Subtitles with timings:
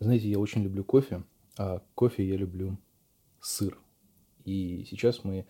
[0.00, 1.24] Знаете, я очень люблю кофе,
[1.56, 2.78] а кофе я люблю
[3.40, 3.78] сыр.
[4.44, 5.44] И сейчас мы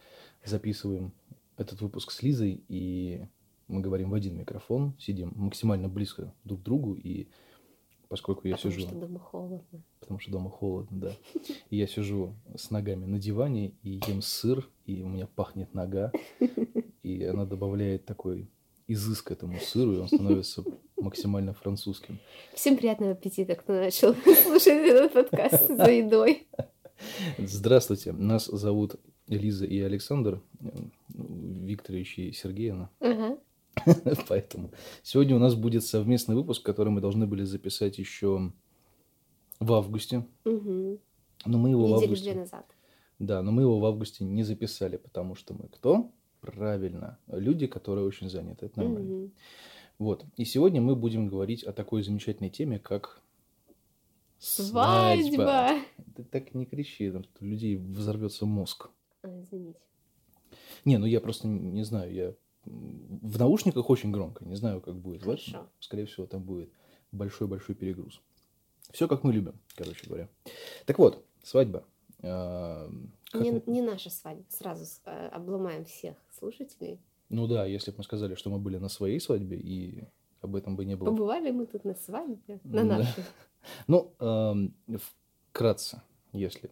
[0.44, 1.12] записываем
[1.56, 3.26] этот выпуск с Лизой, и
[3.67, 7.29] мы говорим в один микрофон, сидим максимально близко друг к другу, и
[8.09, 8.87] поскольку я Потому сижу...
[8.87, 9.82] что дома холодно.
[10.00, 11.12] Потому что дома холодно, да.
[11.69, 16.11] И я сижу с ногами на диване и ем сыр, и у меня пахнет нога,
[17.03, 18.49] и она добавляет такой
[18.89, 20.64] изыск этому сыру, и он становится
[20.96, 22.18] максимально французским.
[22.54, 26.49] Всем приятного аппетита, кто начал слушать этот подкаст за едой.
[27.39, 28.96] Здравствуйте, нас зовут
[29.29, 30.43] Лиза и Александр
[31.11, 32.90] Викторович и Сергеевна.
[33.00, 33.38] Ага.
[34.28, 38.52] Поэтому сегодня у нас будет совместный выпуск, который мы должны были записать еще
[39.60, 40.27] в августе.
[40.44, 40.98] Угу.
[41.44, 42.32] Но мы его в Недели августе...
[42.32, 42.66] две назад.
[43.18, 46.10] Да, но мы его в августе не записали, потому что мы кто?
[46.41, 48.66] Правильно, люди, которые очень заняты.
[48.66, 49.15] Это нормально.
[49.15, 49.33] Мгм.
[49.98, 50.24] Вот.
[50.37, 53.20] И сегодня мы будем говорить о такой замечательной теме, как
[54.38, 55.80] Свадьба!
[56.14, 58.89] Ты так не кричи, там, у людей взорвется мозг.
[59.22, 59.80] А, извините.
[60.84, 65.23] Не, ну я просто не знаю, я в наушниках очень громко, не знаю, как будет.
[65.23, 65.69] Хорошо.
[65.80, 66.70] Скорее всего, там будет
[67.12, 68.20] большой-большой перегруз.
[68.92, 70.28] Все как мы любим, короче говоря.
[70.86, 71.84] Так вот, свадьба.
[72.22, 72.91] А,
[73.30, 74.44] как Не, не наша свадьба.
[74.48, 77.00] Сразу э, обломаем всех слушателей.
[77.28, 80.05] Ну да, если бы мы сказали, что мы были на своей свадьбе, и
[80.41, 81.11] об этом бы не было.
[81.11, 83.24] Побывали мы тут на свадьбе, на нашей.
[83.86, 84.14] Ну,
[85.50, 86.00] вкратце,
[86.33, 86.70] если,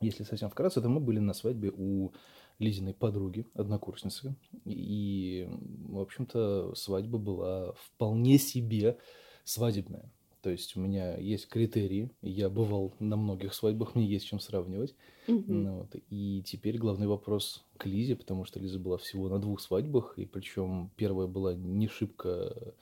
[0.00, 2.12] если совсем вкратце, то мы были на свадьбе у
[2.58, 4.34] Лизиной подруги, однокурсницы.
[4.64, 5.48] И,
[5.88, 8.98] в общем-то, свадьба была вполне себе
[9.44, 10.10] свадебная.
[10.46, 14.94] То есть у меня есть критерии, я бывал на многих свадьбах, мне есть чем сравнивать.
[15.26, 19.60] Ну вот, И теперь главный вопрос к Лизе, потому что Лиза была всего на двух
[19.60, 22.74] свадьбах, и причем первая была не шибко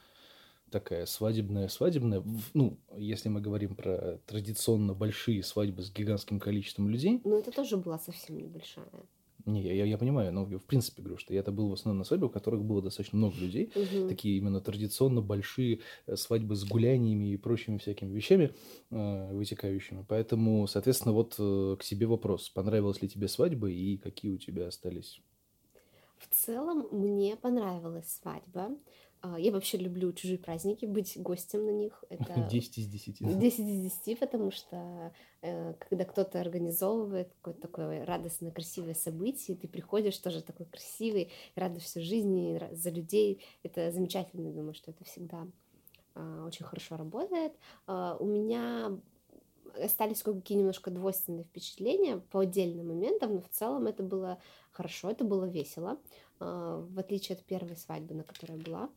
[0.69, 2.23] такая свадебная, свадебная.
[2.53, 7.79] Ну, если мы говорим про традиционно большие свадьбы с гигантским количеством людей, Ну, это тоже
[7.79, 8.91] была совсем небольшая.
[9.47, 12.05] Не, я, я- я понимаю, но в принципе говорю, что я-то был в основном на
[12.05, 14.09] свадьбах, в которых было достаточно много людей, Мгм.
[14.09, 18.55] такие именно традиционно большие э, свадьбы с гуляниями и прочими всякими вещами
[18.91, 20.05] э, вытекающими.
[20.09, 22.49] Поэтому, соответственно, вот э, к тебе вопрос.
[22.51, 25.21] Понравилась ли тебе свадьба и какие у тебя остались?
[26.19, 28.71] В целом, мне понравилась свадьба.
[29.25, 32.05] А, Я вообще люблю чужие праздники, быть гостем на них.
[32.11, 33.21] Это 10 из 10.
[33.21, 33.33] да?
[33.33, 39.67] 10 из 10, потому что э, когда кто-то организовывает какое-то такое радостное, красивое событие, ты
[39.67, 45.47] приходишь тоже такой красивый, радуешься жизни, за людей, это замечательно, думаю, что это всегда
[46.15, 47.53] а, очень хорошо работает.
[47.87, 48.99] А, у меня
[49.83, 54.39] остались кое-какие немножко двойственные впечатления по отдельным моментам, но в целом это было
[54.71, 55.99] хорошо, это было весело,
[56.39, 58.91] в отличие от первой свадьбы, на которой я была.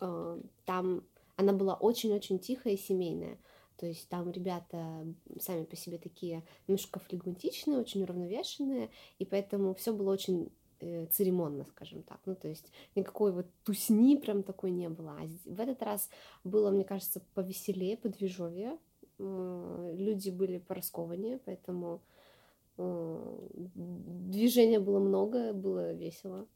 [0.00, 1.02] А, Там
[1.36, 3.38] она была очень-очень тихая и семейная.
[3.76, 5.06] То есть там ребята
[5.38, 10.50] сами по себе такие немножко флегматичные, очень уравновешенные, и поэтому все было очень
[10.80, 12.18] э, церемонно, скажем так.
[12.26, 15.12] Ну, то есть никакой вот тусни прям такой не было.
[15.20, 16.10] А в этот раз
[16.42, 18.78] было, мне кажется, повеселее, подвижовее.
[19.20, 22.00] М, Люди были пораскованнее, поэтому
[22.78, 26.48] э, движения было много, было весело.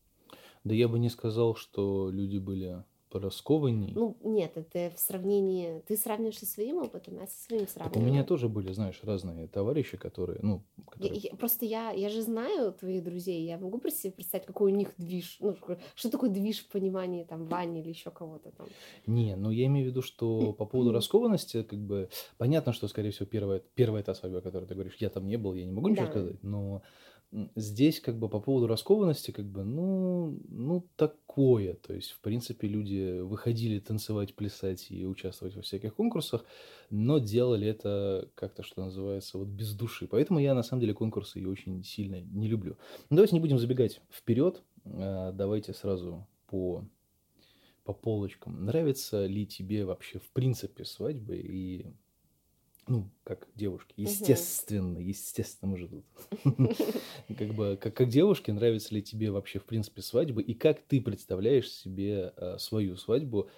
[0.64, 3.92] Да я бы не сказал, что люди были пораскованней.
[3.94, 5.80] Ну, нет, это в сравнении...
[5.86, 9.48] Ты сравниваешь со своим опытом, я со своим Так у меня тоже были, знаешь, разные
[9.48, 11.20] товарищи, которые, ну, Я- которые...
[11.20, 14.74] я- просто я, я же знаю твоих друзей, я могу просто себе представить, какой у
[14.74, 15.54] них движ, ну,
[15.94, 18.66] что- такое движ в понимании там Вани или еще кого-то там.
[19.06, 22.08] Не, ну я имею в виду, что по поводу раскованности, как бы,
[22.38, 25.36] понятно, что, скорее всего, первая, первая та свадьба, о которой ты говоришь, я там не
[25.36, 26.12] был, я не могу ничего Да.
[26.12, 26.82] сказать, но
[27.56, 32.68] здесь, как бы, по поводу раскованности, как бы, ну, ну, такое, то есть, в принципе,
[32.68, 36.44] люди выходили танцевать, плясать и участвовать во всяких конкурсах,
[36.90, 41.40] но делали это как-то, что называется, вот без души, поэтому я, на самом деле, конкурсы
[41.40, 42.76] и очень сильно не люблю.
[43.08, 46.84] Ну, давайте не будем забегать вперед, а, давайте сразу по
[47.84, 48.64] по полочкам.
[48.64, 51.86] Нравится ли тебе вообще в принципе свадьбы и
[52.88, 56.04] ну, как девушке, естественно, естественно, мы же тут.
[57.38, 61.00] Как бы, как, как девушке, нравится ли тебе вообще, в принципе, свадьбы, и как ты
[61.00, 63.48] представляешь себе э, свою свадьбу?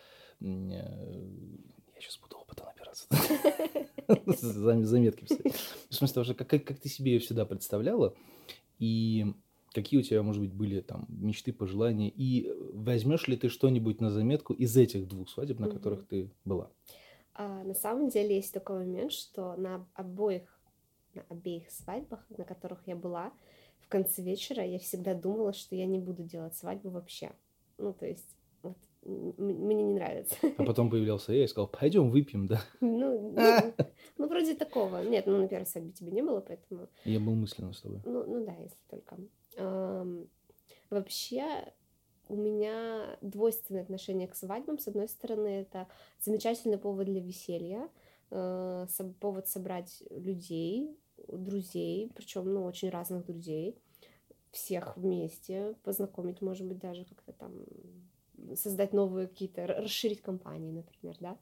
[0.40, 3.06] Э, Я сейчас буду опыта набираться.
[4.42, 5.54] Зам- Заметки писать.
[5.88, 8.14] В смысле, того, что как, как, как ты себе ее всегда представляла,
[8.78, 9.26] и
[9.72, 14.10] какие у тебя, может быть, были там мечты, пожелания, и возьмешь ли ты что-нибудь на
[14.10, 16.70] заметку из этих двух свадеб, на которых ты была?
[17.34, 20.60] А, на самом деле есть такой момент, что на обоих,
[21.14, 23.32] на обеих свадьбах, на которых я была,
[23.80, 27.32] в конце вечера я всегда думала, что я не буду делать свадьбу вообще.
[27.76, 30.36] Ну, то есть, вот мне не нравится.
[30.56, 32.62] А потом появлялся я и сказал, пойдем выпьем, да?
[32.80, 33.74] Ну, ну,
[34.18, 35.02] ну, вроде такого.
[35.02, 36.88] Нет, ну, на первой свадьбе тебе не было, поэтому...
[37.04, 38.00] Я был мысленно с тобой.
[38.04, 39.18] Ну, ну да, если только.
[39.56, 40.28] Эм,
[40.88, 41.72] вообще,
[42.28, 44.78] у меня двойственное отношение к свадьбам.
[44.78, 45.88] С одной стороны, это
[46.20, 47.88] замечательный повод для веселья,
[48.30, 48.86] э,
[49.20, 50.96] повод собрать людей,
[51.28, 53.76] друзей, причем, ну, очень разных друзей,
[54.50, 57.52] всех вместе, познакомить, может быть, даже как-то там
[58.56, 61.38] создать новые какие-то, расширить компании, например, да.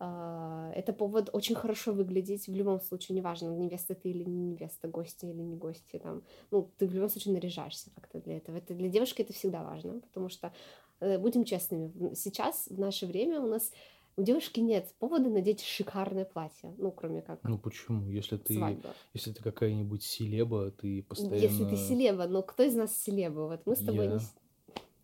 [0.00, 4.86] А, это повод очень хорошо выглядеть в любом случае, неважно, невеста ты или не невеста,
[4.86, 6.22] гости или не гости, там,
[6.52, 8.56] ну, ты в любом случае наряжаешься как-то для этого.
[8.56, 10.52] Это для девушки это всегда важно, потому что,
[11.00, 13.72] э, будем честными, сейчас, в наше время у нас
[14.16, 18.08] у девушки нет повода надеть шикарное платье, ну, кроме как Ну почему?
[18.08, 18.94] Если ты, свадьба.
[19.14, 21.34] если ты какая-нибудь селеба, ты постоянно...
[21.34, 23.46] Если ты селеба, но кто из нас селеба?
[23.46, 24.18] Вот мы с тобой Я, не...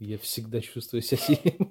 [0.04, 1.70] я всегда чувствую себя селебой.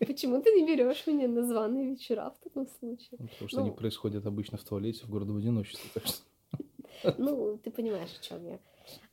[0.06, 3.18] Почему ты не берешь меня на званые вечера в таком случае?
[3.18, 3.76] Ну, Потому что они Ну.
[3.76, 5.90] происходят обычно в туалете в городе в одиночестве.
[5.94, 6.22] Так что...
[7.18, 8.58] Ну, ты понимаешь, о чем я.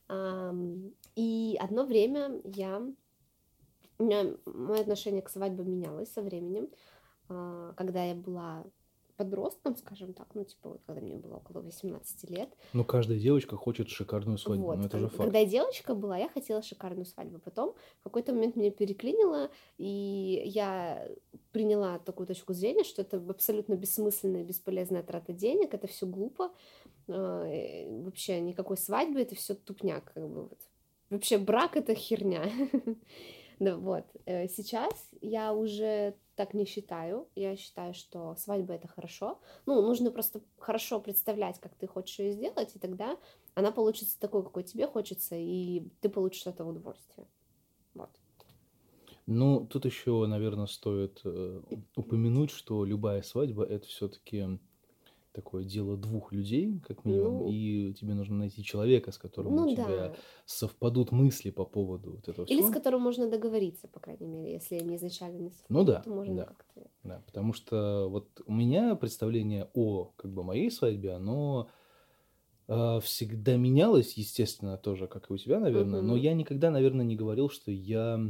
[0.08, 2.82] Ам, И одно время я...
[3.98, 6.68] У меня мое отношение к свадьбам менялось со временем.
[7.28, 8.64] А, Когда я была
[9.16, 13.56] подростком, скажем так, ну, типа, вот когда мне было около 18 лет, Ну, каждая девочка
[13.56, 15.24] хочет шикарную свадьбу, Вот, ну это же кон- факт.
[15.24, 17.38] Когда я девочка была, я хотела шикарную свадьбу.
[17.38, 21.08] Потом в какой-то момент меня переклинило, и я
[21.52, 26.50] приняла такую точку зрения, что это абсолютно бессмысленная, бесполезная трата денег, это все глупо.
[27.08, 30.12] Э, Вообще никакой свадьбы, это все тупняк.
[30.12, 30.58] Как бы вот.
[31.10, 32.44] Вообще брак это херня.
[33.58, 34.04] Да, вот.
[34.26, 34.92] Э, Сейчас
[35.22, 37.28] я уже так не считаю.
[37.34, 39.40] Я считаю, что свадьба это хорошо.
[39.64, 43.16] Ну, нужно просто хорошо представлять, как ты хочешь ее сделать, и тогда
[43.54, 47.26] она получится такой, какой тебе хочется, и ты получишь от этого удовольствие.
[47.94, 48.10] Вот.
[49.26, 51.62] Ну, тут еще, наверное, стоит э,
[51.96, 54.58] упомянуть, что любая свадьба это все-таки
[55.36, 57.52] такое дело двух людей, как минимум, Ну.
[57.52, 60.14] и тебе нужно найти человека, с которым у Ну тебя да.
[60.46, 62.72] совпадут мысли по поводу вот этого Или с всего.
[62.72, 66.44] которым можно договориться, по крайней мере, если они изначально не Ну да, то можно да.
[66.46, 66.80] как-то.
[67.04, 71.68] Да, потому что вот у меня представление о как бы моей свадьбе, оно
[72.68, 76.22] э, всегда менялось, естественно, тоже, как и у тебя, наверное, но Мгм.
[76.22, 78.20] я никогда, наверное, не говорил, что я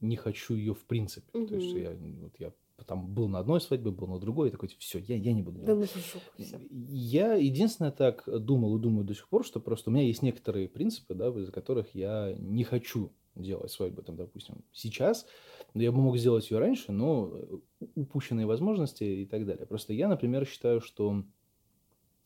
[0.00, 1.30] не хочу ее в принципе.
[1.32, 1.90] То есть я,
[2.22, 2.52] вот я
[2.84, 5.58] там был на одной свадьбе, был на другой, и такой, все, я, я не буду
[5.60, 5.90] Да делать.
[5.94, 6.60] ну в жопу.
[6.70, 10.68] Я единственное так думал и думаю до сих пор, что просто у меня есть некоторые
[10.68, 15.26] принципы, да, из-за которых я не хочу делать свадьбу, там, допустим, сейчас.
[15.74, 17.56] Но Я бы мог сделать ее раньше, но э,
[17.94, 19.66] упущенные возможности и так далее.
[19.66, 21.22] Просто я, например, считаю, что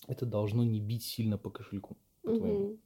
[0.06, 1.96] это должно не бить сильно по кошельку.
[2.22, 2.58] по-твоему.
[2.68, 2.78] Мгм.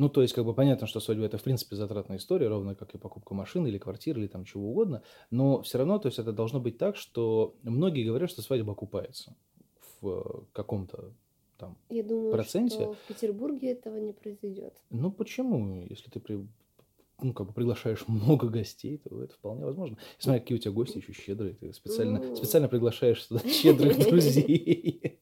[0.00, 2.94] Ну, то есть, как бы понятно, что свадьба это, в принципе, затратная история, ровно как
[2.94, 5.02] и покупка машины или квартиры, или там чего угодно.
[5.30, 9.36] Но все равно, то есть, это должно быть так, что многие говорят, что свадьба окупается
[10.00, 11.12] в э, каком-то
[11.58, 11.76] там.
[11.90, 12.76] Я думаю, проценте.
[12.76, 14.72] что в Петербурге этого не произойдет.
[14.88, 15.84] Ну, почему?
[15.90, 16.46] Если ты при-
[17.20, 19.98] ну, как бы приглашаешь много гостей, то это вполне возможно.
[20.18, 21.52] Смотри, какие у тебя гости еще щедрые.
[21.52, 22.36] Ты специально, Ну.
[22.36, 25.18] специально приглашаешь сюда щедрых друзей.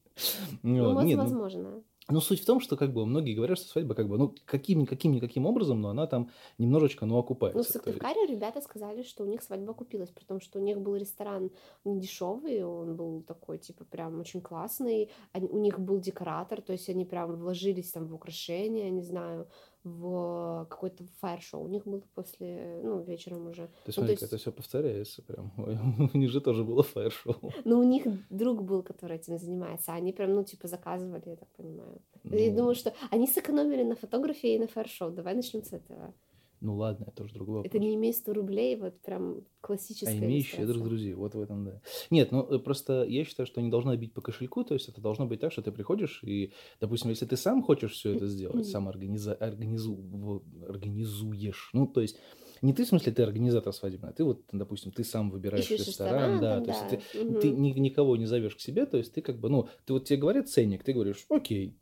[0.63, 1.83] Ну, ну, возможно.
[2.11, 4.85] Ну, суть в том, что как бы многие говорят, что свадьба как бы, ну, каким,
[4.85, 7.57] каким никаким образом, но она там немножечко, ну, окупается.
[7.57, 10.61] Ну, в есть- Сыктывкаре ребята сказали, что у них свадьба купилась, при том, что у
[10.61, 11.51] них был ресторан
[11.85, 15.09] не дешевый, он был такой, типа, прям очень классный.
[15.33, 19.47] Они- у них был декоратор, то есть они прям вложились там в украшения, не знаю,
[19.83, 21.63] в какой-то фаер-шоу.
[21.63, 23.67] У них было после, ну, вечером уже.
[23.67, 25.51] Ты Ну, смотри, то есть- это все повторяется прям.
[26.13, 27.51] У них же тоже было фаер-шоу.
[27.65, 31.35] Но у них друг был, который этим занимается, а они прям, ну, типа, заказывали, я
[31.35, 32.01] так понимаю.
[32.23, 35.11] Я Ну, думаю, что они сэкономили на фотографии и на фаер-шоу.
[35.11, 36.13] Давай начнем с этого.
[36.61, 37.71] Ну, ладно, это уже другой вопрос.
[37.71, 41.65] Это не имея 100 рублей, вот прям классическая А имеешь щедрых друзей, вот в этом,
[41.65, 41.81] да.
[42.09, 45.01] Нет, ну э, просто я считаю, что не должно бить по кошельку, то есть это
[45.01, 48.65] должно быть так, что ты приходишь и, допустим, если ты сам хочешь все это сделать,
[48.65, 52.17] сам организа- организу- организуешь, ну, то есть
[52.61, 55.87] не ты, в смысле, ты организатор свадебный, а ты вот, допустим, ты сам выбираешь Ищешь
[55.87, 56.97] ресторан, да, там, то есть да.
[57.13, 57.39] ты, Мгм.
[57.39, 60.05] ты ни- никого не зовешь к себе, то есть ты как бы, ну, ты вот
[60.05, 61.77] тебе говорят ценник, ты говоришь, окей,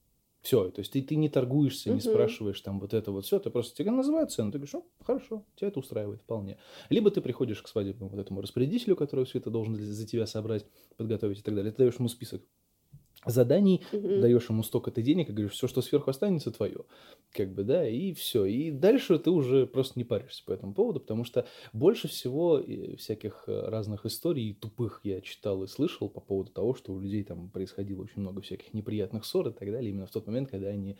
[0.47, 3.49] все, то есть ты, ты не торгуешься, не спрашиваешь там вот это вот все, ты
[3.49, 6.57] просто тебе называют цену, ты говоришь, ну, хорошо, тебя это устраивает вполне.
[6.89, 10.65] Либо ты приходишь к свадебному вот этому распорядителю, который все это должен за тебя собрать,
[10.95, 12.43] подготовить и так далее, ты даешь ему список
[13.25, 14.21] заданий, Мгм.
[14.21, 16.85] даешь ему столько-то денег и говоришь, все, что сверху останется, твое.
[17.31, 18.45] Как бы, да, и все.
[18.45, 22.95] И дальше ты уже просто не паришься по этому поводу, потому что больше всего э,
[22.95, 27.23] всяких э, разных историй тупых я читал и слышал по поводу того, что у людей
[27.23, 30.69] там происходило очень много всяких неприятных ссор и так далее, именно в тот момент, когда
[30.69, 30.97] они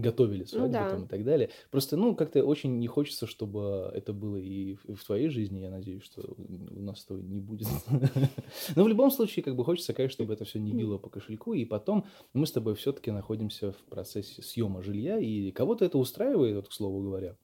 [0.00, 0.90] готовили Ну свадьбу да.
[0.90, 1.50] там и так далее.
[1.70, 5.60] Просто, ну, как-то очень не хочется, чтобы это было и в, и в твоей жизни.
[5.60, 7.68] Я надеюсь, что у нас этого не будет.
[8.76, 11.54] Но в любом случае, как бы хочется, конечно, чтобы это все не било по кошельку.
[11.54, 16.56] И потом мы с тобой все-таки находимся в процессе съема жилья, и кого-то это устраивает,
[16.56, 17.36] вот, к слову говоря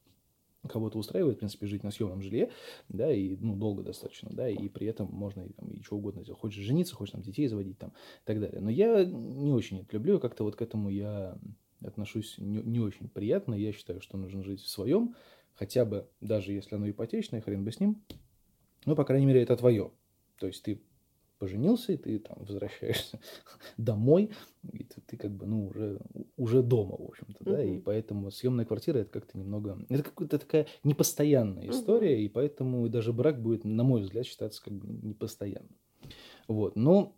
[0.68, 2.50] кого-то устраивает, в принципе, жить на съемном жилье,
[2.88, 6.22] да, и, ну, долго достаточно, да, и при этом можно и, там, и что угодно
[6.22, 6.40] сделать.
[6.40, 8.60] Хочешь жениться, хочешь там детей заводить там и так далее.
[8.60, 11.36] Но я не очень это люблю, как-то вот к этому я
[11.84, 13.54] отношусь не, не очень приятно.
[13.54, 15.14] Я считаю, что нужно жить в своем,
[15.54, 18.02] хотя бы, даже если оно ипотечное, хрен бы с ним,
[18.84, 19.92] ну, по крайней мере, это твое.
[20.38, 20.80] То есть ты
[21.38, 23.18] поженился, и ты там возвращаешься
[23.76, 24.30] домой,
[24.72, 25.98] и ты, ты как бы, ну, уже,
[26.36, 30.66] уже дома, в общем-то, да, и поэтому съемная квартира это как-то немного, это какая-то такая
[30.84, 32.24] непостоянная история, Мгм.
[32.24, 35.76] и поэтому даже брак будет, на мой взгляд, считаться как бы непостоянным.
[36.46, 37.16] Вот, но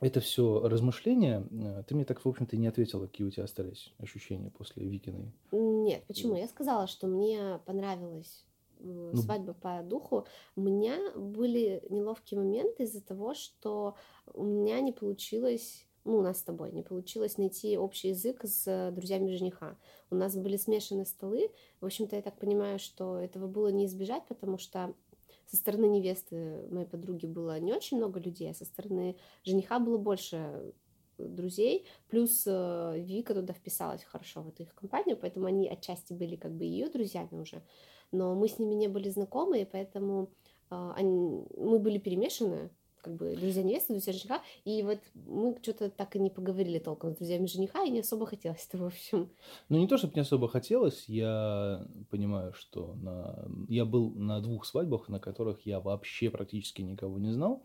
[0.00, 1.46] это все размышления.
[1.50, 4.86] Э, Ты мне так, в общем-то, и не ответила, какие у тебя остались ощущения после
[4.86, 5.32] Викиной.
[5.52, 6.36] Нет, почему?
[6.36, 8.44] Я сказала, что мне понравилась
[8.78, 10.26] э, Ну, свадьба по духу.
[10.56, 13.96] У меня были неловкие моменты из-за того, что
[14.32, 18.90] у меня не получилось, ну, у нас с тобой не получилось найти общий язык с
[18.92, 19.76] друзьями жениха.
[20.10, 21.50] У нас были смешаны столы.
[21.80, 24.94] В общем-то, я так понимаю, что этого было не избежать, потому что
[25.50, 29.98] со стороны невесты моей подруги было не очень много людей, а со стороны жениха было
[29.98, 30.72] больше
[31.18, 36.36] друзей, плюс э, Вика туда вписалась хорошо в эту их компанию, поэтому они отчасти были
[36.36, 37.62] как бы ее друзьями уже,
[38.12, 40.30] но мы с ними не были знакомы, и поэтому
[40.70, 45.90] э, они, мы были перемешаны, как бы друзья невесты, друзья жениха, и вот мы что-то
[45.90, 49.30] так и не поговорили толком с друзьями жениха, и не особо хотелось это, в общем.
[49.68, 53.46] Ну, не то, чтобы не особо хотелось, я понимаю, что на...
[53.68, 57.62] я был на двух свадьбах, на которых я вообще практически никого не знал.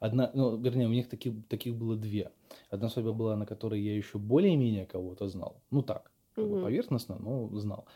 [0.00, 2.30] Одна, ну, вернее, у них таких, таких было две.
[2.70, 5.60] Одна свадьба была, на которой я еще более-менее кого-то знал.
[5.70, 6.62] Ну, так, как бы Мгм.
[6.62, 7.86] поверхностно, но знал.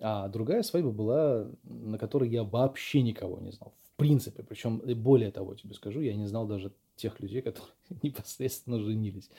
[0.00, 3.74] А другая свадьба была, на которой я вообще никого не знал.
[4.02, 4.42] Принципе.
[4.42, 9.30] Причем, более того, тебе скажу, я не знал даже тех людей, которые непосредственно женились.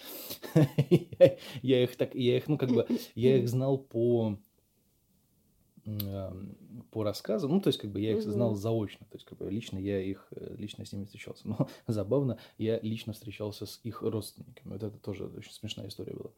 [1.61, 4.37] Я- их так, я их, ну, как бы, я их знал по
[6.91, 8.57] по рассказам, ну, то есть, как бы, я их знал Мгм.
[8.57, 11.47] заочно, то есть, как бы, лично я их, э, лично с ними встречался.
[11.47, 14.73] Но забавно, я лично встречался с их родственниками.
[14.73, 16.31] Вот это тоже очень смешная история была.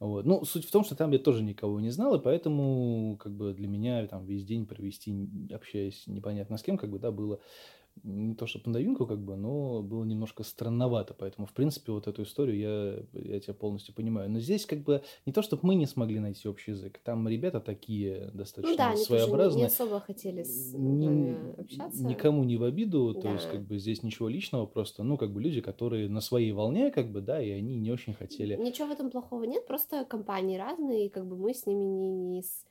[0.00, 0.24] Вот.
[0.26, 3.52] Ну, суть в том, что там я тоже никого не знал, и поэтому, как бы,
[3.54, 7.40] для меня там весь день провести, общаясь непонятно с кем, как бы, да, было
[8.04, 11.14] не то чтобы на новинку, как бы, но было немножко странновато.
[11.14, 12.58] Поэтому, в принципе, вот эту историю
[13.12, 14.30] я, я тебя полностью понимаю.
[14.30, 16.98] Но здесь, как бы, не то, чтобы мы не смогли найти общий язык.
[17.04, 19.66] Там ребята такие Ну достаточно да, они тоже не, не своеобразные.
[19.66, 22.04] особо хотели с нами общаться.
[22.04, 23.52] никому не в обиду, то есть, Да.
[23.52, 27.10] как бы, здесь ничего личного, просто, ну, как бы, люди, которые на своей волне, как
[27.12, 31.06] бы, да, и они не очень хотели Ничего в этом плохого нет, просто компании разные,
[31.06, 32.64] и как бы мы с ними не, не с-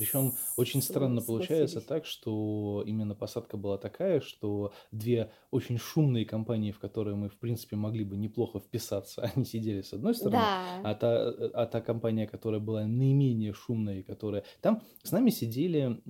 [0.00, 6.72] Причем очень странно получается так, что именно посадка была такая, что две очень шумные компании,
[6.72, 10.80] в которые мы, в принципе, могли бы неплохо вписаться, они сидели с одной стороны, Да.
[10.84, 14.42] а та, а та компания, которая была наименее шумная, которая...
[14.62, 16.00] Там с нами сидели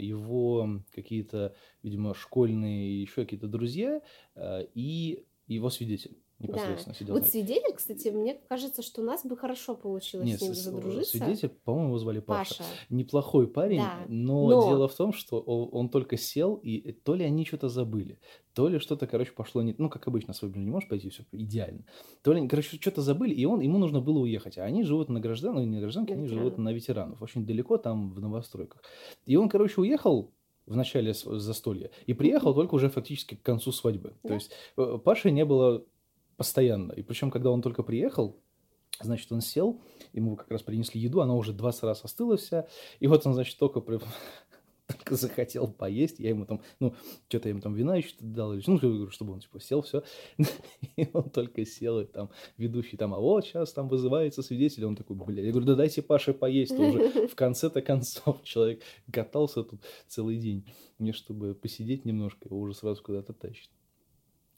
[0.00, 4.00] его какие-то, видимо, школьные еще какие-то друзья
[4.36, 6.16] э, и его свидетель
[6.48, 7.14] непосредственно сидел.
[7.14, 11.18] Вот свидетель, кстати, мне кажется, что у нас бы хорошо получилось Нет, с ним задружиться.
[11.18, 12.58] свидетель, по-моему, его звали Паша.
[12.58, 12.70] Паша.
[12.90, 17.14] неплохой парень, Да, но, но- дело в том, что он, он только сел, и то
[17.14, 18.18] ли они что-то забыли,
[18.54, 19.74] то ли что-то, короче, пошло не...
[19.78, 21.84] Ну, как обычно, свадьбу не можешь пойти, все идеально.
[22.22, 24.58] То ли, короче, что-то забыли, и он, ему нужно было уехать.
[24.58, 27.78] А они живут на граждан, ну, не гражданке, На они живут на ветеранов, очень далеко
[27.78, 28.82] там, в новостройках.
[29.26, 30.30] И он, короче, уехал
[30.66, 34.10] в начале застолья и приехал только уже фактически к концу свадьбы.
[34.22, 34.34] То Да.
[34.34, 35.84] есть э, Паши не было
[36.36, 36.92] постоянно.
[36.92, 38.36] И причем, когда он только приехал,
[39.00, 39.80] Значит, он сел,
[40.12, 42.68] ему как раз принесли еду, она уже 20 раз остыла вся.
[43.00, 43.80] И вот он, значит, только,
[44.86, 46.20] только захотел поесть.
[46.20, 46.94] Я ему там, ну,
[47.28, 50.04] что-то я ему там вина еще дал, или, ну, говорю, чтобы он, типа, сел, все.
[50.96, 54.84] И он только сел, и там ведущий там, а вот сейчас там вызывается свидетель.
[54.84, 56.78] Он такой, бля, я говорю, да дайте Паше поесть.
[56.78, 60.72] уже в конце-то концов человек катался тут целый день.
[60.98, 63.70] Мне, чтобы посидеть немножко, его уже сразу куда-то тащит.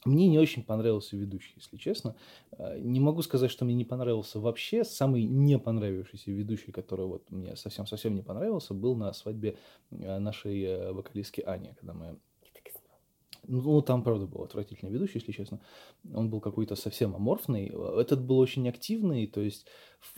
[0.07, 2.15] Мне не очень понравился ведущий, если честно.
[2.53, 4.85] А, Не могу сказать, что мне не понравился вообще.
[4.85, 9.57] Самый не понравившийся ведущий, который вот мне совсем-совсем не понравился, был на свадьбе
[9.91, 12.19] э, нашей э, вокалистки Ани, когда мы.
[13.49, 15.61] Ну, там, правда, был отвратительный ведущий, если честно.
[16.13, 17.73] Он был какой-то совсем аморфный.
[17.97, 19.67] Этот был очень активный, то есть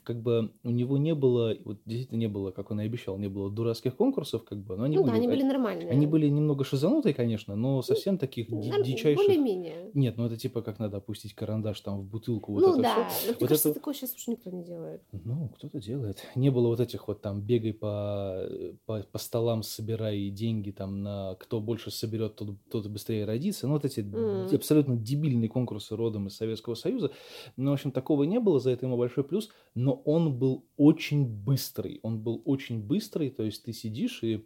[0.04, 3.28] как бы у него не было, вот действительно не было, как он и обещал, не
[3.28, 5.12] было дурацких конкурсов, как бы, но они ну были...
[5.12, 5.90] да, они были нормальные.
[5.90, 9.24] они были немного шизанутые, конечно, но совсем таких ди- Нар- дичайших...
[9.26, 9.90] Более-менее.
[9.94, 13.08] Нет, ну это типа как надо опустить карандаш там в бутылку, вот ну это да,
[13.08, 13.26] все.
[13.26, 15.02] но мне Вот кажется, это- такое сейчас уж никто не делает.
[15.12, 16.22] Ну, кто-то делает.
[16.34, 18.46] Не было вот этих вот там бегай по,
[18.86, 23.66] по, по столам, собирай деньги там на кто больше соберет, тот, тот быстрее родится.
[23.66, 24.54] Ну, вот эти Мгм.
[24.54, 27.10] абсолютно дебильные конкурсы родом из Советского Союза.
[27.56, 29.50] Ну, в общем, такого не было, за это ему большой плюс.
[29.78, 32.00] Но он был очень быстрый.
[32.02, 34.44] Он был очень быстрый, то есть ты сидишь и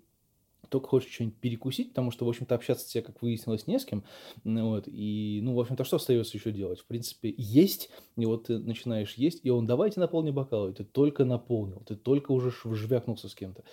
[0.68, 4.04] только хочешь что-нибудь перекусить, потому что, в общем-то, общаться тебе, как выяснилось, не с кем.
[4.44, 6.80] Вот, и, ну, в общем-то, что остается еще делать?
[6.80, 10.84] В принципе, есть, и вот ты начинаешь есть, и он, давайте наполни бокалы, и ты
[10.84, 13.64] только наполнил, ты только уже вжвякнулся с кем-то.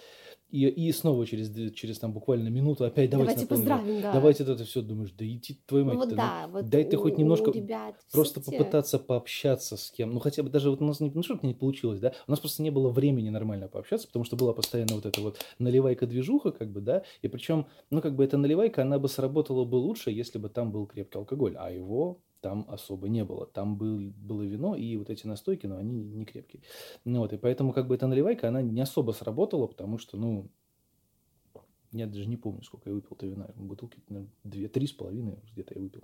[0.49, 4.13] И, и снова через, через там буквально минуту опять давайте, Давайте поздравим, да.
[4.13, 7.19] Давайте это все, думаешь, да идти твою Ну мать вот да, вот дай ты хоть
[7.19, 10.11] немножко ребят просто попытаться пообщаться с кем.
[10.11, 12.39] Ну, хотя бы даже вот у нас не, ну, что-то не получилось, да, у нас
[12.39, 16.71] просто не было времени нормально пообщаться, потому что была постоянно вот эта вот наливайка-движуха, как
[16.71, 20.39] бы, да, и причем, ну, как бы эта наливайка, она бы сработала бы лучше, если
[20.39, 23.45] бы там был крепкий алкоголь, а его там особо не было.
[23.45, 26.63] Там был, было вино и вот эти настойки, но они не крепкие.
[27.05, 30.49] Ну, вот, и поэтому, как бы, эта наливайка, она не особо сработала, потому что, ну,
[31.91, 33.51] я даже не помню, сколько я выпил-то вина.
[33.55, 36.03] Бутылки, наверное, две, три с половиной где-то я выпил.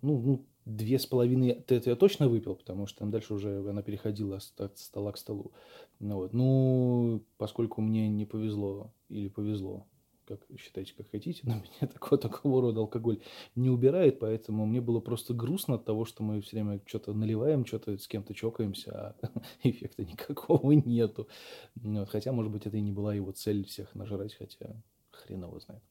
[0.00, 3.82] Ну, ну, две с половиной это, я точно выпил, потому что там дальше уже она
[3.82, 5.52] переходила от стола к столу.
[5.98, 6.32] Ну, вот.
[6.32, 9.86] ну, поскольку мне не повезло или повезло,
[10.28, 13.22] как считайте, как хотите, но меня такого, такого рода алкоголь
[13.54, 17.64] не убирает, поэтому мне было просто грустно от того, что мы все время что-то наливаем,
[17.64, 19.16] что-то с кем-то чокаемся, а
[19.62, 21.28] эффекта никакого нету.
[21.76, 24.76] Вот, хотя, может быть, это и не была его цель всех нажрать, хотя
[25.10, 25.82] хрен его знает.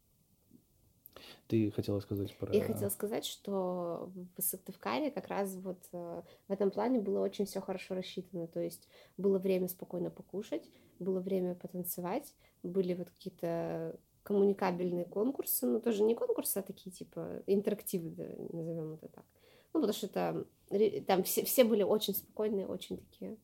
[1.47, 2.53] Ты хотела сказать про...
[2.53, 7.45] Я хотела сказать, что в Сыктывкаре как раз вот э, в этом плане было очень
[7.45, 8.47] все хорошо рассчитано.
[8.47, 13.97] То есть было время спокойно покушать, было время потанцевать, были вот какие-то
[14.27, 19.23] коммуникабельные конкурсы, ну тоже не конкурсы, а такие типа интерактивы, да, назовем это так.
[19.71, 23.37] Ну потому что ре- там все, все были очень спокойные, очень такие,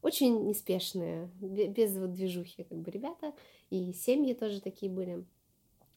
[0.00, 3.34] очень неспешные, бе- без вот движухи как бы ребята,
[3.70, 5.24] и семьи тоже такие были.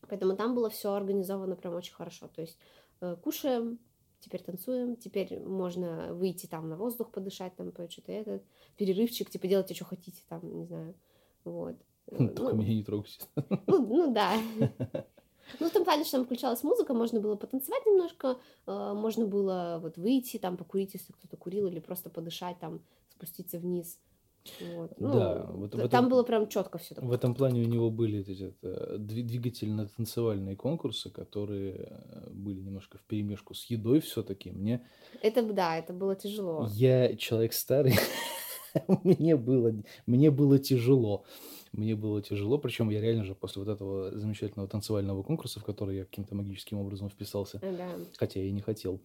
[0.09, 2.27] Поэтому там было все организовано прям очень хорошо.
[2.27, 2.57] То есть
[3.01, 3.77] э, кушаем,
[4.21, 8.43] теперь танцуем, теперь можно выйти там на воздух подышать, там что-то этот
[8.75, 10.95] перерывчик, типа делайте, что хотите, там, не знаю,
[11.43, 11.75] вот.
[12.07, 13.19] Э, Только ну, меня не трогайте.
[13.67, 14.33] ну, ну да.
[15.59, 18.37] Ну, в том плане, что там включалась музыка, можно было потанцевать немножко,
[18.67, 23.57] э, можно было вот выйти, там покурить, если кто-то курил, или просто подышать, там спуститься
[23.59, 23.99] вниз.
[24.61, 24.93] Вот.
[24.97, 27.67] Ну, Да, вот в т- этом- там было прям четко все В этом плане у
[27.67, 33.99] него были эти э, дви- двигательно-танцевальные конкурсы, которые э, были немножко в перемешку с едой
[33.99, 34.51] все-таки.
[34.51, 34.87] Мне
[35.21, 36.67] Это да, это было тяжело.
[36.71, 37.95] Я человек старый,
[39.03, 39.73] мне было,
[40.05, 41.25] мне было тяжело.
[41.71, 45.97] Мне было тяжело, причем я реально же после вот этого замечательного танцевального конкурса, в который
[45.97, 47.95] я каким-то магическим образом вписался, Да.
[48.17, 48.99] хотя я и не хотел,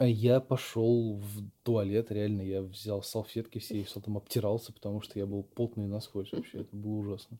[0.00, 5.18] я пошел в туалет, реально, я взял салфетки все и все там обтирался, потому что
[5.18, 7.38] я был потный насквозь вообще, это было ужасно.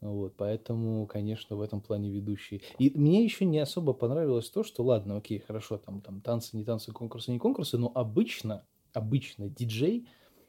[0.00, 2.62] Вот, поэтому, конечно, в этом плане ведущий.
[2.78, 6.64] И мне еще не особо понравилось то, что, ладно, окей, хорошо, там, там танцы, не
[6.64, 10.06] танцы, конкурсы, не конкурсы, но обычно, обычно диджей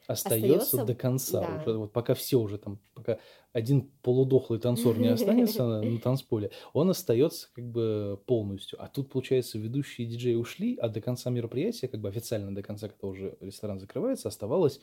[0.08, 1.42] остается Остается, до конца.
[1.42, 1.62] да.
[1.62, 3.20] Уже вот пока все уже там, пока
[3.52, 8.82] один полудохлый танцор не останется на, на танцполе, он остается как бы полностью.
[8.82, 12.88] А тут, получается, ведущие диджеи ушли, а до конца мероприятия, как бы официально до конца,
[12.88, 14.80] когда уже ресторан закрывается, оставалось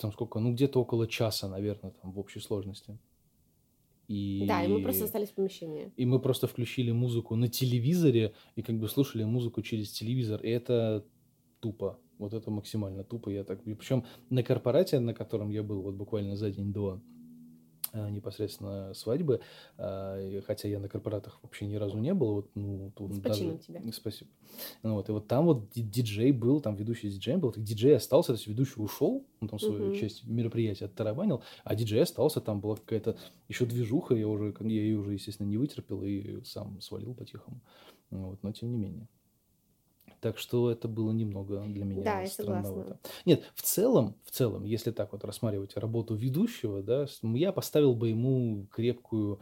[0.00, 2.98] там сколько, ну где-то около часа, наверное, там в общей сложности.
[4.08, 4.44] И...
[4.46, 5.92] Да, и мы просто остались в помещении.
[5.96, 10.40] И мы просто включили музыку на телевизоре и как бы слушали музыку через телевизор.
[10.42, 11.04] И это
[11.66, 11.98] тупо.
[12.18, 13.30] Вот это максимально тупо.
[13.30, 13.62] Я так...
[13.64, 17.00] Причем на корпорате, на котором я был вот буквально за день до
[17.92, 19.40] э, непосредственно свадьбы,
[19.78, 23.80] и хотя я на корпоратах вообще ни разу не был, вот, ну, тут даже- тебя.
[23.92, 24.30] Спасибо.
[24.82, 27.96] Ну, вот, и вот там вот ди- диджей был, там ведущий диджей был, так диджей
[27.96, 29.94] остался, то есть ведущий ушел, он там свою Мгм.
[29.94, 33.16] часть мероприятия оттарабанил, а диджей остался, там была какая-то
[33.48, 37.60] еще движуха, я уже, я ее уже, естественно, не вытерпел и сам свалил по-тихому.
[38.10, 39.08] Ну Вот, но тем не менее.
[40.20, 42.98] Так что это было немного для меня Да, странновато.
[43.26, 48.08] Нет, в целом, в целом, если так вот рассматривать работу ведущего, да, я поставил бы
[48.08, 49.40] ему крепкую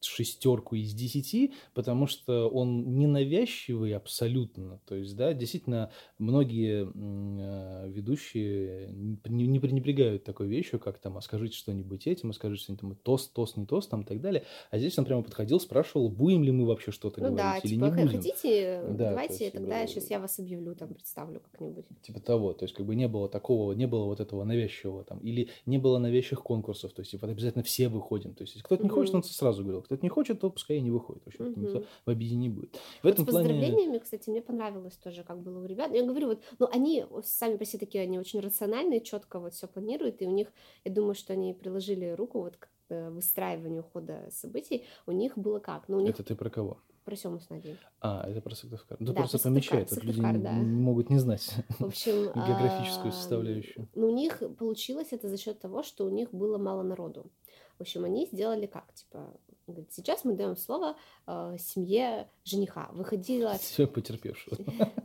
[0.00, 4.80] шестерку из десяти, потому что он ненавязчивый абсолютно.
[4.86, 11.20] То есть, да, действительно, многие э, ведущие не, не пренебрегают такой вещью, как там, а
[11.20, 14.44] скажите что-нибудь этим, а скажите что-нибудь там, тост, тост, не тост, там и так далее.
[14.70, 17.74] А здесь он прямо подходил, спрашивал, будем ли мы вообще что-то ну, говорить да, или
[17.74, 18.08] типа, не будем.
[18.08, 21.86] хотите, да, давайте есть, тогда как сейчас я вас объявлю, там, представлю как-нибудь.
[22.02, 25.18] Типа того, то есть, как бы не было такого, не было вот этого навязчивого там,
[25.18, 28.84] или не было навязчивых конкурсов, то есть, типа, обязательно все выходим, то есть, если кто-то
[28.84, 31.24] не хочет, он сразу говорил, кто-то не хочет, то пускай и не выходит.
[31.24, 31.60] Вообще угу.
[31.60, 32.76] никто в обиде не будет.
[32.76, 33.48] В вот этом с плане...
[33.48, 35.92] поздравлениями, кстати, мне понравилось тоже, как было у ребят.
[35.92, 39.66] Я говорю, вот, ну, они сами по себе такие, они очень рациональные, четко вот все
[39.66, 40.48] планируют, и у них,
[40.84, 44.84] я думаю, что они приложили руку вот к э, выстраиванию хода событий.
[45.06, 45.88] У них было как?
[45.88, 46.10] Ну, у них...
[46.10, 46.78] Это ты про кого?
[47.06, 47.76] Про Сему с Надей.
[48.00, 48.96] А, это про Сыктывкар.
[48.98, 50.52] Ну, да, просто помечает, тут люди да.
[50.52, 53.88] могут не знать в общем, географическую составляющую.
[53.94, 57.30] Ну, у них получилось это за счет того, что у них было мало народу.
[57.78, 58.92] В общем, они сделали как?
[58.92, 59.32] Типа,
[59.66, 62.88] говорит, сейчас мы даем слово э, семье жениха.
[62.92, 63.54] Выходила...
[63.58, 64.56] Все потерпевшего.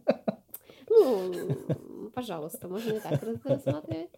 [0.93, 4.11] Ну, пожалуйста, можно и так рассматривать.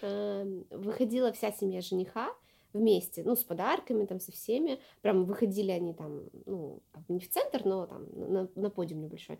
[0.00, 2.32] Эм, выходила вся семья жениха,
[2.74, 4.80] вместе, ну, с подарками, там, со всеми.
[5.00, 9.38] Прям выходили они там, ну, не в центр, но там на, на подиум небольшой.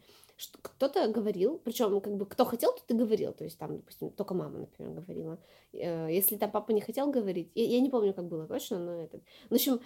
[0.62, 3.32] Кто-то говорил, причем, как бы, кто хотел, тот и говорил.
[3.32, 5.38] То есть там, допустим, только мама, например, говорила.
[5.72, 9.02] Э, если там папа не хотел говорить, я, я не помню, как было точно, но
[9.02, 9.22] этот...
[9.50, 9.80] В общем,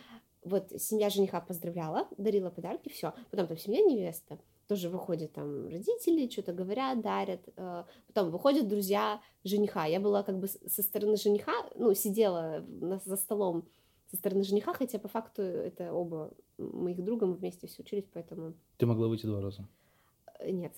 [0.48, 3.12] вот семья жениха поздравляла, дарила подарки, все.
[3.30, 7.40] Потом там семья невеста тоже выходят там родители, что-то говорят, дарят.
[7.56, 9.86] Э, потом выходят друзья жениха.
[9.86, 12.64] Я была как бы со стороны жениха, ну, сидела
[13.04, 13.64] за столом
[14.10, 18.54] со стороны жениха, хотя по факту это оба моих друга, мы вместе все учились, поэтому...
[18.76, 19.66] Ты могла выйти два раза?
[20.38, 20.72] Э, нет.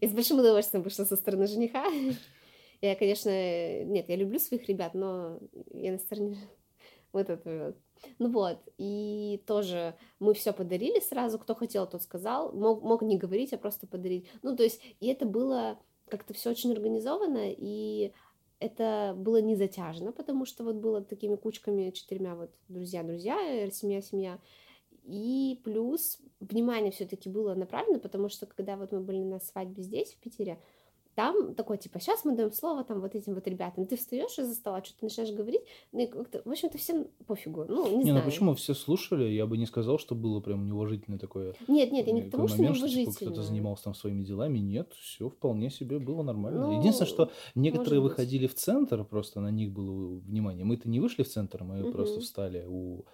[0.00, 1.84] Я с большим удовольствием вышла со стороны жениха.
[2.80, 3.30] Я, конечно,
[3.84, 5.40] нет, я люблю своих ребят, но
[5.72, 6.36] я на стороне
[7.12, 7.74] вот это
[8.18, 13.18] ну вот, и тоже мы все подарили сразу, кто хотел, тот сказал, мог, мог не
[13.18, 14.28] говорить, а просто подарить.
[14.42, 18.12] Ну, то есть, и это было как-то все очень организовано, и
[18.60, 24.38] это было не затяжно, потому что вот было такими кучками четырьмя вот друзья-друзья, семья-семья,
[25.04, 30.12] и плюс внимание все-таки было направлено, потому что когда вот мы были на свадьбе здесь,
[30.12, 30.60] в Питере,
[31.18, 33.86] там такой, типа, сейчас мы даем слово там вот этим вот ребятам.
[33.86, 37.64] Ты встаешь из-за стола, что-то начинаешь говорить, ну и как-то, в общем-то, всем пофигу.
[37.68, 38.18] Ну, не, не ну знаю.
[38.18, 39.24] ну почему все слушали?
[39.24, 41.56] Я бы не сказал, что было прям неуважительное такое.
[41.66, 43.10] Нет, нет, я не к тому, что неуважительное.
[43.10, 44.60] Что, типа, кто-то занимался там своими делами.
[44.60, 46.68] Нет, все вполне себе было нормально.
[46.68, 50.64] Ну, Единственное, что некоторые выходили в центр, просто на них было внимание.
[50.64, 51.90] Мы-то не вышли в центр, мы угу.
[51.90, 53.06] просто встали у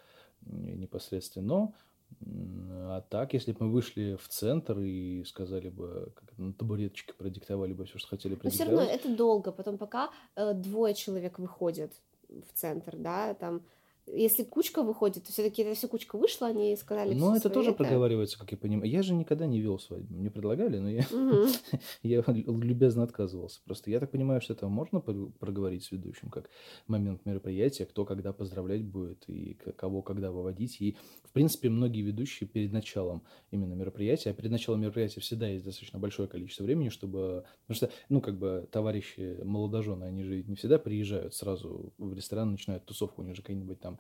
[0.43, 1.73] непосредственно
[2.21, 7.73] а так, если бы мы вышли в центр и сказали бы, как на табуреточке продиктовали
[7.73, 8.73] бы все, что хотели продиктовать.
[8.73, 11.93] Но все равно это долго, потом пока э, двое человек выходят
[12.29, 13.63] в центр, да, там
[14.07, 17.15] если кучка выходит, то все-таки это все кучка вышла, они сказали.
[17.15, 17.79] Ну, это тоже это...
[17.79, 18.91] проговаривается, как я понимаю.
[18.91, 20.15] Я же никогда не вел свадьбу.
[20.15, 21.07] Мне предлагали, но я,
[22.03, 23.61] я любезно отказывался.
[23.65, 26.51] Просто я так понимаю, что это можно проговорить с ведущим, как
[26.87, 30.81] момент мероприятия, кто когда поздравлять будет и кого когда выводить.
[30.81, 35.65] И, в принципе, многие ведущие перед началом именно мероприятия, а перед началом мероприятия всегда есть
[35.65, 37.45] достаточно большое количество времени, чтобы...
[37.67, 42.53] Потому что, ну, как бы, товарищи молодожены, они же не всегда приезжают сразу в ресторан,
[42.53, 43.94] начинают тусовку, у них же какие-нибудь там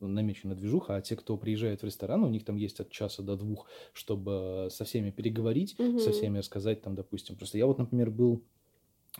[0.00, 3.36] намечена движуха, а те, кто приезжает в ресторан, у них там есть от часа до
[3.36, 5.98] двух, чтобы со всеми переговорить, угу.
[5.98, 7.36] со всеми рассказать там, допустим.
[7.36, 8.42] Просто я вот, например, был,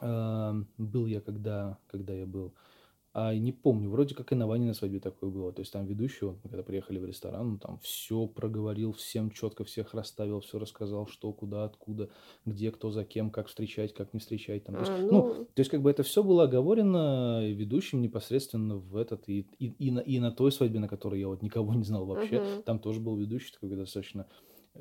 [0.01, 2.53] э, был я когда, когда я был,
[3.19, 5.51] а не помню, вроде как и на Ване на свадьбе такое было.
[5.51, 9.65] То есть там ведущий, вот, когда приехали в ресторан, он там все проговорил, всем четко
[9.65, 12.11] всех расставил, все рассказал, что, куда, откуда,
[12.45, 14.65] где, кто, за кем, как встречать, как не встречать.
[14.65, 14.75] Там.
[14.75, 15.11] То, есть, а, ну...
[15.11, 19.69] ну, то есть как бы это все было оговорено ведущим непосредственно в этот, и, и,
[19.69, 22.65] и, на, и на той свадьбе, на которой я вот никого не знал вообще, uh-huh.
[22.65, 24.27] там тоже был ведущий такой достаточно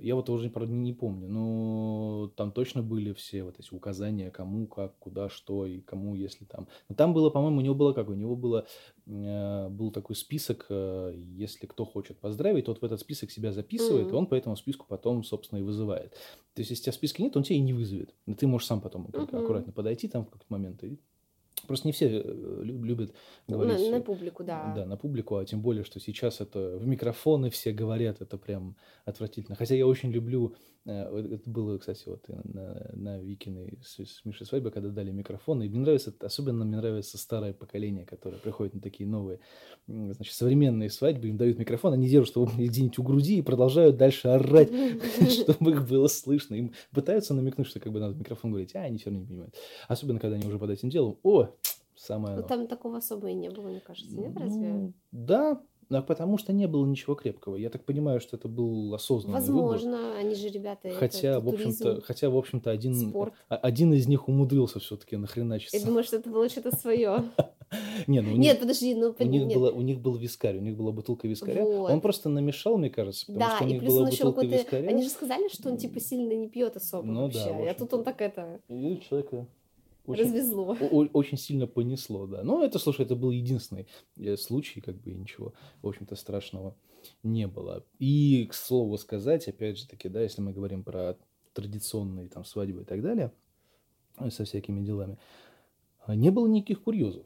[0.02, 4.68] я вот уже, правда, не помню, но там точно были все вот эти указания, кому,
[4.68, 6.68] как, куда, что и кому, если там.
[6.90, 8.10] Но там было, по-моему, у него было как?
[8.10, 8.66] У него было,
[9.06, 14.08] э, был такой список, э, если кто хочет поздравить, тот в этот список себя записывает,
[14.08, 14.12] mm-hmm.
[14.12, 16.12] и он по этому списку потом, собственно, и вызывает.
[16.54, 18.14] То есть, если у тебя списка нет, он тебя и не вызовет.
[18.38, 19.44] Ты можешь сам потом mm-hmm.
[19.44, 21.00] аккуратно подойти там в какой-то момент и
[21.68, 23.14] Просто не все э, любят
[23.48, 23.90] говорить.
[23.90, 24.74] На, на публику, да.
[24.76, 28.76] Да, на публику, а тем более, что сейчас это в микрофоны все говорят, это прям
[29.06, 29.56] отвратительно.
[29.56, 34.70] Хотя я очень люблю это было, кстати, вот на, на Викиной с, с Мишей свадьбе,
[34.70, 35.64] когда дали микрофон.
[35.64, 39.40] И мне нравится, особенно мне нравится старое поколение, которое приходит на такие новые,
[39.88, 41.30] значит, современные свадьбы.
[41.30, 44.70] Им дают микрофон, они держат его где-нибудь у груди и продолжают дальше орать,
[45.30, 46.56] чтобы их было слышно.
[46.56, 49.56] Им пытаются намекнуть, что как бы надо микрофон говорить, а они все равно не понимают.
[49.88, 51.50] Особенно, когда они уже под этим делом, о,
[51.96, 52.38] самое...
[52.38, 54.94] Ну, там такого особо и не было, мне кажется, нет, разве?
[55.12, 57.56] Да, А потому что не было ничего крепкого.
[57.56, 60.18] Я так понимаю, что это был осознанный Возможно, выбор.
[60.18, 63.34] они же ребята, Хотя, это в общем-то, туризм, хотя, в общем-то, один, спорт.
[63.50, 65.86] а- один из них умудрился все-таки Я нахреначиться.
[65.86, 67.24] думаю, что это было что-то свое.
[68.08, 69.58] Не, ну у них, Нет, подожди, ну у них, нет.
[69.58, 71.66] было, у них был вискарь, у них была бутылка вискаря.
[71.66, 72.02] Он Вот.
[72.02, 74.42] просто намешал, мне кажется, потому Да, что у и них плюс была он еще бутылка
[74.42, 74.58] какой-то...
[74.64, 74.90] вискаря.
[74.90, 77.54] Они же сказали, что он типа сильно не пьет особо Ну да, вообще.
[77.54, 79.48] в а тут он так это И человека
[80.08, 80.78] очень, развезло.
[80.80, 82.44] о- очень сильно понесло, да.
[82.44, 83.88] Но это, слушай, это был единственный
[84.18, 86.76] э, случай, как бы ничего, в общем-то, страшного
[87.24, 87.84] не было.
[88.00, 91.18] И, к слову сказать, опять же таки, да, если мы говорим про
[91.54, 93.32] традиционные там свадьбы и так далее,
[94.20, 95.18] э, со всякими делами,
[96.06, 97.26] а, не было никаких курьезов.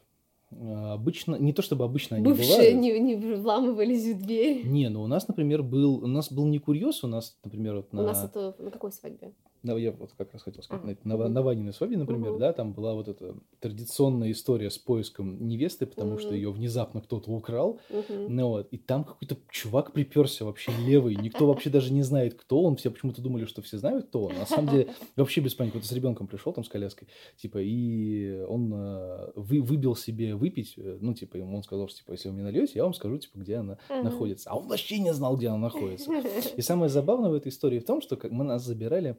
[0.51, 2.75] Обычно, не то чтобы обычно они Бывшие бывают.
[2.79, 4.65] не, не вламывались в дверь.
[4.65, 7.89] Не, ну у нас, например, был, у нас был не курьез, у нас, например, вот
[7.91, 9.31] У нас на, это на какой свадьбе?
[9.63, 12.39] На- я вот как раз хотел сказать, на, на, на Ваниной свадьбе, например, Мгм.
[12.39, 16.35] да, там была вот эта традиционная история с поиском невесты, потому что Мгм.
[16.35, 18.35] ее внезапно кто-то украл, Мгм.
[18.35, 22.61] ну вот, и там какой-то чувак приперся вообще левый, никто вообще даже не знает, кто
[22.63, 25.75] он, все почему-то думали, что все знают, кто он, на самом деле вообще без паники,
[25.75, 30.73] вот с ребенком пришел там с коляской, типа, и он э, вы, выбил себе выпить,
[30.77, 33.17] э, ну, типа, ему он сказал, что, типа, если вы мне нальете, я вам скажу,
[33.17, 34.03] типа, где она Ага.
[34.03, 36.11] находится, а он вообще не знал, где она находится.
[36.57, 39.17] И самое забавное в этой истории в том, что как мы нас забирали,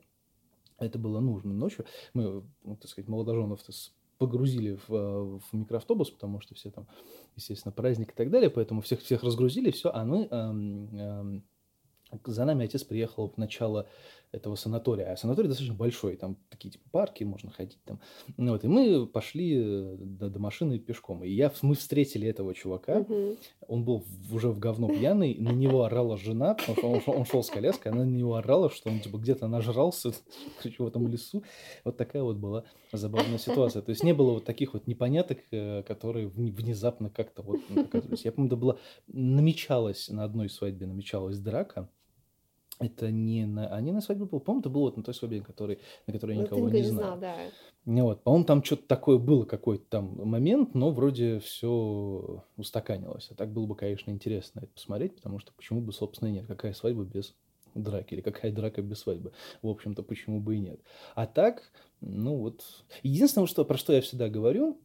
[0.81, 3.61] это было нужно ночью, мы, ну, так сказать, молодоженов
[4.19, 6.87] погрузили в, э, в микроавтобус, потому что все там,
[7.37, 11.45] естественно, праздник и так далее, поэтому всех всех разгрузили, все, а мы эм, эм,
[12.25, 13.89] за нами отец приехал в начало
[14.33, 18.01] этого санатория, а санаторий достаточно большой, там такие типа парки, можно ходить там,
[18.37, 22.55] ну вот, и мы пошли э, до, до машины пешком, и я, мы встретили этого
[22.55, 23.37] чувака, Мгм.
[23.67, 27.25] он был уже в говно пьяный, на него орала жена, потому что он, шел- он
[27.25, 30.13] шел с коляской, она на него орала, что он типа где-то нажрался
[30.79, 31.43] в этом лесу.
[31.85, 33.83] Вот такая вот была забавная ситуация.
[33.83, 38.25] То есть не было вот таких вот непоняток, э, которые вн- внезапно как-то вот оказывались.
[38.25, 41.89] Я помню, это было, намечалась на одной свадьбе, намечалась драка.
[42.81, 45.43] Это не на, а не на свадьбе был, по-моему, это было вот на той свадьбе,
[45.43, 47.37] который, на которой я Ну, ты никого не не знал, да.
[47.85, 53.29] Ну Вот, по-моему, там что-то такое было, какой-то там момент, но вроде все устаканилось.
[53.31, 56.47] А так было бы, конечно, интересно это посмотреть, потому что почему бы, собственно, и нет.
[56.47, 57.37] Какая свадьба без
[57.75, 59.33] драки или какая драка без свадьбы?
[59.61, 60.81] В общем-то, почему бы и нет.
[61.15, 62.65] А так, ну вот...
[63.03, 64.81] Единственное, что, про что я всегда говорю,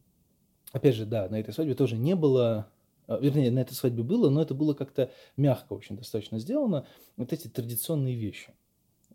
[0.72, 2.68] опять же, да, на этой свадьбе тоже не было...
[3.06, 6.86] а, Вернее, на этой свадьбе было, но это было как-то мягко очень достаточно сделано.
[7.16, 8.54] Вот эти традиционные вещи.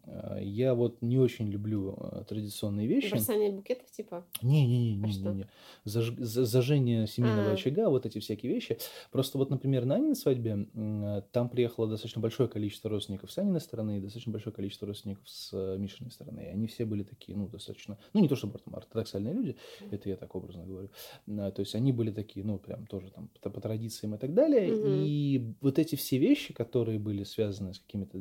[0.04, 3.12] А, Я вот не очень люблю а, традиционные вещи.
[3.12, 4.26] Бросание букетов, типа.
[4.42, 5.22] Не-не-не, А что?
[5.22, 5.48] не-не-не.
[5.86, 7.54] Заж- за- Зажжение семейного А.
[7.54, 8.78] очага, вот эти всякие вещи.
[9.12, 13.62] Просто вот, например, на Аниной свадьбе э, там приехало достаточно большое количество родственников с Аниной
[13.62, 16.42] стороны и достаточно большое количество родственников с Мишиной стороны.
[16.42, 19.56] И они все были такие, ну, достаточно, ну, не то чтобы там ортодоксальные люди,
[19.92, 20.90] это я так образно говорю.
[21.28, 24.34] А, То есть они были такие, ну, прям тоже там по, по традициям и так
[24.34, 24.72] далее.
[24.72, 25.04] Мгм.
[25.06, 28.18] И вот эти все вещи, которые были связаны с какими-то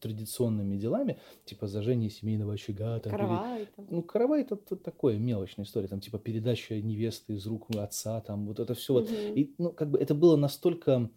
[0.00, 3.68] традиционными делами, типа зажжение семейного очага, там, Каравай.
[3.76, 3.86] там.
[3.90, 8.46] ну, каравай это, т- такое мелочная история, там типа передача невесты из рук отца, там
[8.46, 9.10] вот это все вот.
[9.10, 9.34] Мгм.
[9.34, 11.10] И, ну, как бы это было настолько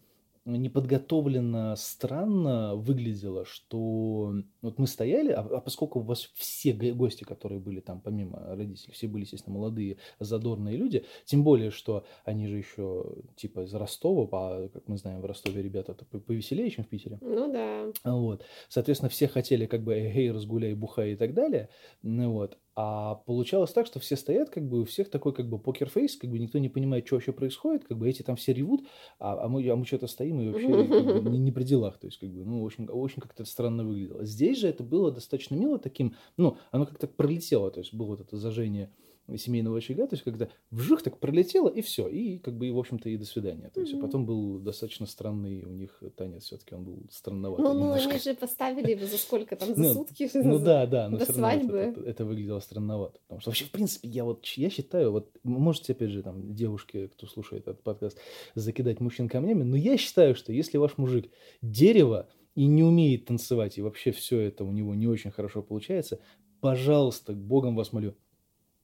[0.56, 7.24] неподготовленно, странно выглядело, что вот мы стояли, а, а поскольку у вас все го- гости,
[7.24, 12.46] которые были там, помимо родителей, все были, естественно, молодые, задорные люди, тем более, что они
[12.46, 16.84] же еще типа из Ростова, а, как мы знаем, в Ростове ребята то повеселее, чем
[16.84, 17.18] в Питере.
[17.20, 17.92] Ну да.
[18.04, 18.44] Вот.
[18.68, 21.68] Соответственно, все хотели как бы эй, разгуляй, бухай и так далее.
[22.02, 22.58] Ну, вот.
[22.80, 26.30] А получалось так, что все стоят, как бы у всех такой как бы покерфейс, как
[26.30, 28.86] бы никто не понимает, что вообще происходит, как бы эти там все ревут,
[29.18, 31.98] а, а мы, а мы что-то стоим и вообще как бы, не, не при делах,
[31.98, 34.24] то есть как бы, ну, очень, очень как-то странно выглядело.
[34.24, 38.20] Здесь же это было достаточно мило таким, ну, оно как-то пролетело, то есть было вот
[38.20, 38.92] это зажжение
[39.36, 42.78] семейного очага, то есть когда вжих так пролетело и все, и как бы и в
[42.78, 43.70] общем-то и до свидания.
[43.70, 44.06] То есть а Мгм.
[44.06, 48.34] потом был достаточно странный у них танец, все-таки он был странноватый Ну, ну, они же
[48.34, 50.30] поставили его за сколько там, за Ну, сутки?
[50.34, 53.18] Ну да, да, но все равно это, выглядело странновато.
[53.22, 57.08] Потому что вообще, в принципе, я вот я считаю, вот можете, опять же, там, девушки,
[57.08, 58.18] кто слушает этот подкаст,
[58.54, 61.30] закидать мужчин камнями, но я считаю, что если ваш мужик
[61.62, 66.20] дерево и не умеет танцевать, и вообще все это у него не очень хорошо получается,
[66.60, 68.16] пожалуйста, богом вас молю,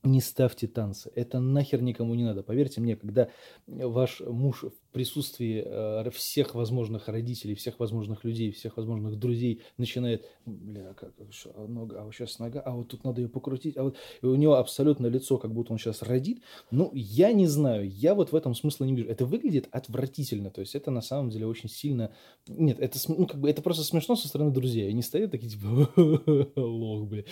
[0.04, 1.10] не ставьте танцы.
[1.14, 2.42] Это нахер никому не надо.
[2.42, 3.28] Поверьте мне, когда
[3.66, 4.64] ваш муж
[4.94, 11.12] присутствии э, всех возможных родителей, всех возможных людей, всех возможных друзей начинает, бля, как,
[11.54, 14.26] а нога, а вот сейчас нога, а вот тут надо ее покрутить, а вот и
[14.26, 16.42] у него абсолютно лицо, как будто он сейчас родит.
[16.70, 19.08] Ну, я не знаю, я вот в этом смысла не вижу.
[19.08, 22.12] Это выглядит отвратительно, то есть это на самом деле очень сильно...
[22.46, 24.88] Нет, это, ну, как бы, это просто смешно со стороны друзей.
[24.88, 25.90] Они стоят такие, типа,
[26.60, 27.24] лох, бля.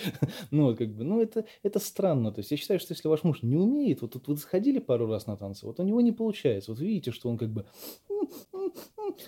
[0.51, 2.33] Ну, вот как бы, ну, это, это странно.
[2.33, 5.07] То есть я считаю, что если ваш муж не умеет, вот тут вы сходили пару
[5.07, 6.71] раз на танцы, вот у него не получается.
[6.71, 7.65] Вот видите, что он как бы,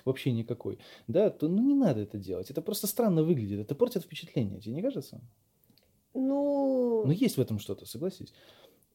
[0.06, 2.50] вообще никакой, да, то ну не надо это делать.
[2.52, 5.22] Это просто странно выглядит, это портит впечатление, тебе не кажется?
[6.14, 8.34] Ну, Ну есть в этом что-то, согласись.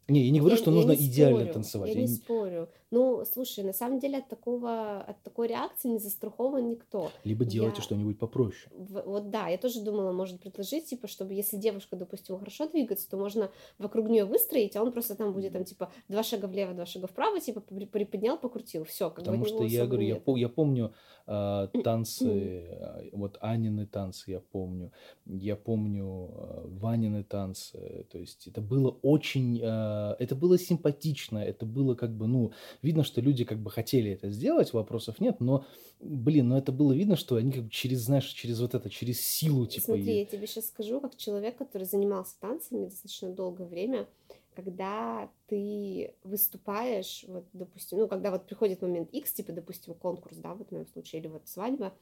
[0.09, 1.89] Не, я не говорю, Я, что я нужно идеально спорю, танцевать.
[1.91, 2.69] я Я не не- спорю.
[2.91, 7.11] Ну, слушай, на самом деле от такого, от такой реакции не застрахован никто.
[7.23, 8.71] Либо делайте Я, что-нибудь попроще.
[8.73, 13.09] в- вот да, я тоже думала, может предложить, типа, чтобы если девушка, допустим, хорошо двигается,
[13.09, 16.75] то можно вокруг нее выстроить, а он просто там будет там, типа, два шага влево,
[16.75, 20.03] два шага вправо, типа, при- приподнял, покрутил, все, как бы Потому от что я говорю,
[20.03, 20.93] не я, я помню
[21.27, 24.91] а, танцы, а, вот Анины танцы я помню,
[25.27, 31.67] я помню а, Ванины танцы, то есть это было очень, а, это было симпатично, это
[31.67, 35.65] было как бы, ну, видно, что люди как бы хотели это сделать, вопросов нет, но,
[36.01, 39.21] блин, ну это было видно, что они как бы через, знаешь, через вот это, через
[39.21, 43.67] силу, типа, Смотри, и- я тебе сейчас скажу, как человек, который занимался танцами достаточно долгое
[43.67, 44.09] время,
[44.55, 50.55] когда ты выступаешь, вот, допустим, ну, когда вот приходит момент X, типа, допустим, конкурс, да,
[50.55, 51.93] вот в моем случае, или вот свадьба,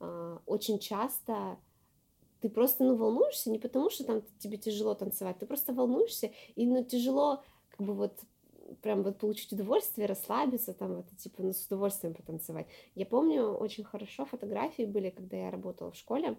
[0.00, 1.58] а, очень часто
[2.40, 6.66] ты просто, ну, волнуешься не потому, что там тебе тяжело танцевать, ты просто волнуешься, и,
[6.66, 8.18] ну, тяжело, как бы, вот,
[8.82, 12.66] прям вот получить удовольствие, расслабиться, там, вот, типа, ну, с удовольствием потанцевать.
[12.94, 16.36] Я помню очень хорошо фотографии были, когда я работала в школе,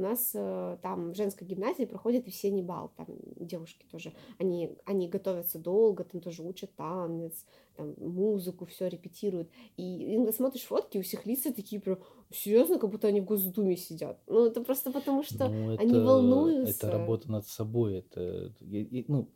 [0.00, 5.08] у нас э, там в женской гимназии проходит весенний бал, там девушки тоже, они, они
[5.08, 7.44] готовятся долго, там тоже учат танец,
[7.76, 11.98] там музыку, все репетируют, и иногда смотришь фотки, у всех лица такие прям,
[12.30, 14.18] серьезно, как будто они в Госдуме сидят.
[14.26, 16.86] Ну, это просто потому, что Ну, они это, волнуются.
[16.86, 17.98] это работа над собой.
[17.98, 19.28] Это, я, ну,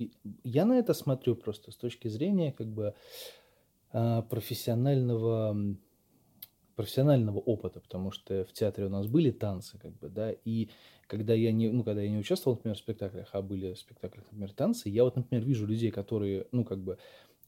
[0.44, 2.94] я на это смотрю просто с точки зрения как бы
[3.92, 5.56] а, профессионального,
[6.76, 10.68] профессионального опыта, потому что в театре у нас были танцы, как бы, да, и
[11.06, 14.24] когда я не, ну, когда я не участвовал, например, в спектаклях, а были в спектаклях,
[14.30, 16.98] например, танцы, я вот, например, вижу людей, которые, ну, как бы,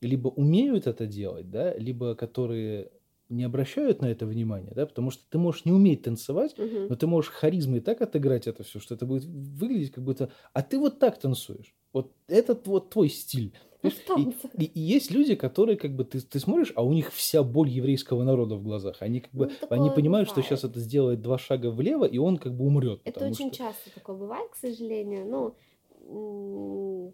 [0.00, 2.90] либо умеют это делать, да, либо которые
[3.28, 6.88] не обращают на это внимания, да, потому что ты можешь не уметь танцевать, Мгм.
[6.88, 10.30] но ты можешь харизмой так отыграть это все, что это будет выглядеть как будто...
[10.52, 11.74] А ты вот так танцуешь.
[11.92, 13.52] Вот этот вот твой стиль.
[13.82, 14.50] Ну, в танцах.
[14.58, 17.68] И, и есть люди, которые как бы ты, ты смотришь, а у них вся боль
[17.68, 18.96] еврейского народа в глазах.
[19.00, 20.48] Они как бы Ну, они понимают, что бывает.
[20.48, 23.00] сейчас это сделает два шага влево, и он как бы умрет.
[23.04, 23.64] Это очень что...
[23.64, 25.26] часто такое бывает, к сожалению.
[25.26, 25.54] Ну,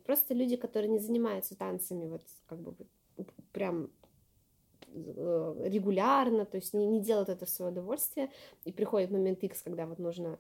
[0.05, 2.75] просто люди, которые не занимаются танцами, вот как бы
[3.53, 3.91] прям
[4.89, 8.31] э, регулярно, то есть не, не делают это в свое удовольствие,
[8.65, 10.39] и приходит момент X, когда вот нужно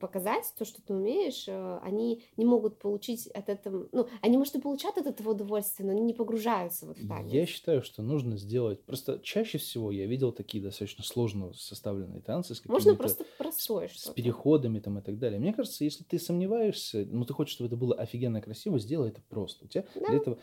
[0.00, 4.54] показать то, что ты умеешь, э, они не могут получить от этого, ну, они, может,
[4.56, 7.32] и получают от этого удовольствие, но они не погружаются вот в танец.
[7.32, 8.82] Я считаю, что нужно сделать...
[8.84, 13.92] Просто чаще всего я видел такие достаточно сложно составленные танцы с Можно просто простое с
[13.92, 14.14] что-то.
[14.14, 15.38] переходами там и так далее.
[15.40, 19.20] Мне кажется, если ты сомневаешься, ну ты хочешь, чтобы это было офигенно красиво, сделай это
[19.28, 19.64] просто.
[19.64, 20.06] У тебя Да.
[20.08, 20.38] для этого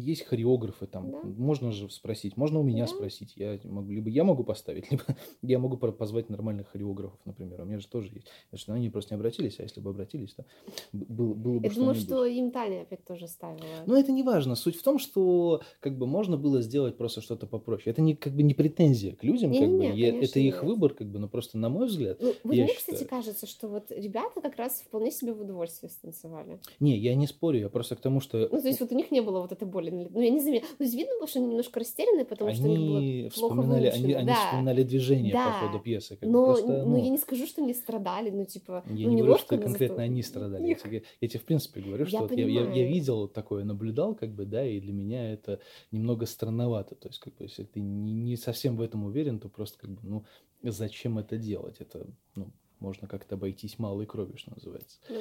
[0.00, 1.20] есть хореографы там, Да.
[1.24, 2.88] можно же спросить, можно у меня Да.
[2.94, 5.04] спросить, я могу, либо я могу поставить, либо
[5.42, 8.26] я могу позвать нормальных хореографов, например, у меня же тоже есть.
[8.50, 10.44] Потому что они просто не обратились, а если бы обратились, то
[10.92, 13.60] было, было бы Я думаю, что им Таня опять тоже ставила.
[13.86, 14.54] Но это не важно.
[14.56, 17.90] Суть в том, что как бы можно было сделать просто что-то попроще.
[17.92, 19.66] Это не как бы не претензия к людям, как бы.
[19.66, 20.62] Не-не-не, Я- это их нет.
[20.64, 22.18] выбор, как бы, но просто на мой взгляд.
[22.20, 23.08] Ну, вот я мне, кстати, считаю.
[23.10, 26.60] кажется, что вот ребята как раз вполне себе в удовольствие станцевали.
[26.80, 29.10] Не, я не спорю, я просто к тому, что Ну, то есть вот у них
[29.10, 29.89] не было вот этой боли.
[29.90, 30.68] Ли- Ну, я не заметила.
[30.70, 33.30] Ну, то есть видно было, что они немножко растеряны, потому что у них они было
[33.30, 34.34] плохо вспоминали, они, они да.
[34.34, 35.44] вспоминали движение Да.
[35.60, 36.16] по ходу пьесы.
[36.16, 36.28] Как.
[36.28, 39.22] Но, Просто, ну, ну, я не скажу, что они страдали, ну, типа, я ну, не
[39.22, 40.66] говорю, что но конкретно зато- они страдали.
[40.68, 43.64] Я тебе, я тебе в принципе говорю, что Я вот я, я, я видел такое,
[43.64, 46.94] наблюдал, как бы, да, и для меня это немного странновато.
[46.94, 49.90] То есть, как бы, если ты не, не совсем в этом уверен, то просто, как
[49.90, 50.24] бы, ну,
[50.62, 51.76] зачем это делать?
[51.80, 52.50] Это, ну,
[52.80, 54.98] можно как-то обойтись малой кровью, что называется.
[55.08, 55.16] Ну.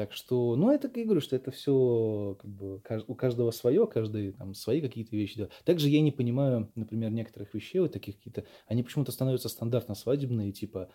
[0.00, 4.32] Так что, ну, это, я говорю, что это все, как бы, у каждого свое, каждый
[4.32, 5.52] там свои какие-то вещи делает.
[5.66, 10.52] Также я не понимаю, например, некоторых вещей, вот таких какие-то, они почему-то становятся стандартно свадебные,
[10.52, 10.88] типа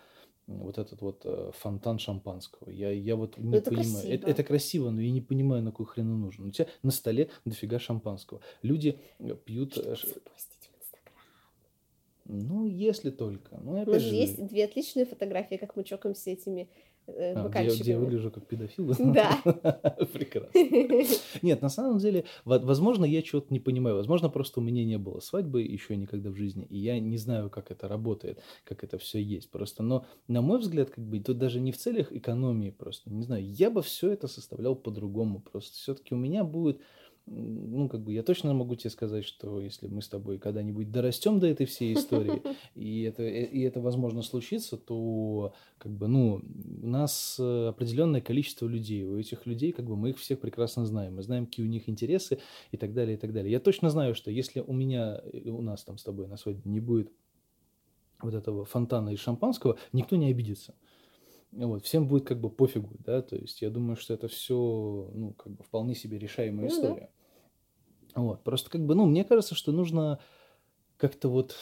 [0.48, 2.68] вот этот вот э, фонтан шампанского.
[2.68, 3.92] Я, я вот не это понимаю.
[3.92, 4.12] красиво.
[4.12, 6.46] Это, это красиво, но я не понимаю, на какой хрен он нужен.
[6.46, 8.40] У тебя на столе дофига шампанского.
[8.62, 9.78] Люди э, пьют...
[9.78, 9.94] э.
[12.24, 13.56] Ну, если только.
[13.62, 16.68] Ну, У опять нас же, есть две отличные фотографии, как мы чокаемся этими
[17.06, 18.92] э, а, где, я- где я выгляжу как педофил.
[18.98, 19.40] Да.
[20.12, 20.50] Прекрасно.
[21.42, 23.96] Нет, на самом деле, во- возможно, я чего-то не понимаю.
[23.96, 27.50] Возможно, просто у меня не было свадьбы еще никогда в жизни, и я не знаю,
[27.50, 29.50] как это работает, как это все есть.
[29.50, 33.22] Просто, но на мой взгляд, как бы тут даже не в целях экономии, просто не
[33.22, 33.44] знаю.
[33.44, 35.40] Я бы все это составлял по-другому.
[35.40, 36.80] Просто все-таки у меня будет
[37.26, 41.40] ну, как бы я точно могу тебе сказать, что если мы с тобой когда-нибудь дорастем
[41.40, 42.40] до этой всей истории,
[42.74, 46.42] и это, э, и это возможно случится, то, как бы, ну,
[46.82, 50.86] у нас э, определенное количество людей, у этих людей, как бы, мы их всех прекрасно
[50.86, 52.38] знаем, мы знаем, какие у них интересы
[52.70, 53.50] и так далее, и так далее.
[53.50, 56.80] Я точно знаю, что если у меня, у нас там с тобой на свадьбе не
[56.80, 57.10] будет
[58.20, 60.74] вот этого фонтана из шампанского, никто не обидится.
[61.52, 65.32] Вот, всем будет как бы пофигу, да, то есть я думаю, что это все, ну,
[65.32, 67.00] как бы вполне себе решаемая ну, история.
[67.00, 67.15] Да.
[68.16, 70.18] Вот, просто как бы, ну, мне кажется, что нужно
[70.96, 71.54] как-то вот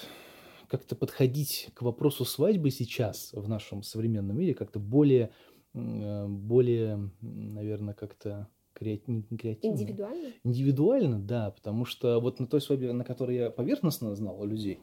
[0.68, 5.30] как-то подходить к вопросу свадьбы сейчас в нашем современном мире как-то более,
[5.74, 9.24] э, более, наверное, как-то креативно.
[9.62, 10.32] Индивидуально?
[10.42, 14.78] Индивидуально, да, потому что вот на той свадьбе, на которой я поверхностно знал людей,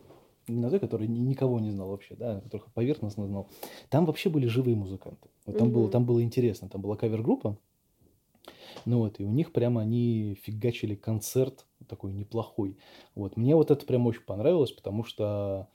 [0.48, 3.50] на той, который никого не знал вообще, да, которых поверхностно знал,
[3.90, 5.30] там вообще были живые музыканты.
[5.46, 5.72] Вот там, mm-hmm.
[5.72, 7.58] было, там было интересно, там была кавер-группа,
[8.86, 12.78] ну вот, и у них прямо они фигачили концерт такой неплохой.
[13.16, 15.68] Вот, мне вот это прям очень понравилось, потому что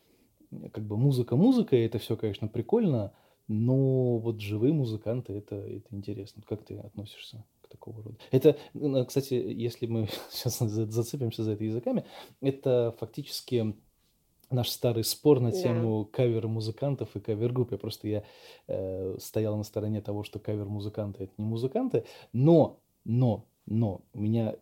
[0.73, 3.13] как бы музыка-музыка, это все, конечно, прикольно,
[3.49, 6.43] но вот живые музыканты, это, это интересно.
[6.47, 8.17] Как ты относишься к такого рода?
[8.31, 8.57] Это,
[9.07, 12.05] кстати, если мы сейчас зацепимся за это языками,
[12.41, 13.77] это фактически
[14.51, 16.17] наш старый спор на тему да.
[16.17, 17.73] кавера музыкантов и кавер-групп.
[17.73, 18.25] Я просто я
[18.69, 24.57] э, стоял на стороне того, что кавер-музыканты это не музыканты, но, но, но у меня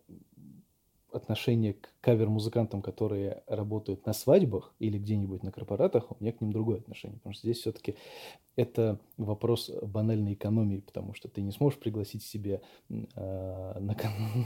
[1.15, 6.53] отношение к кавер-музыкантам, которые работают на свадьбах или где-нибудь на корпоратах, у меня к ним
[6.53, 7.19] другое отношение.
[7.19, 7.95] Потому что здесь все-таки
[8.57, 13.97] это вопрос банальной экономии, потому что ты не сможешь пригласить себе э, на,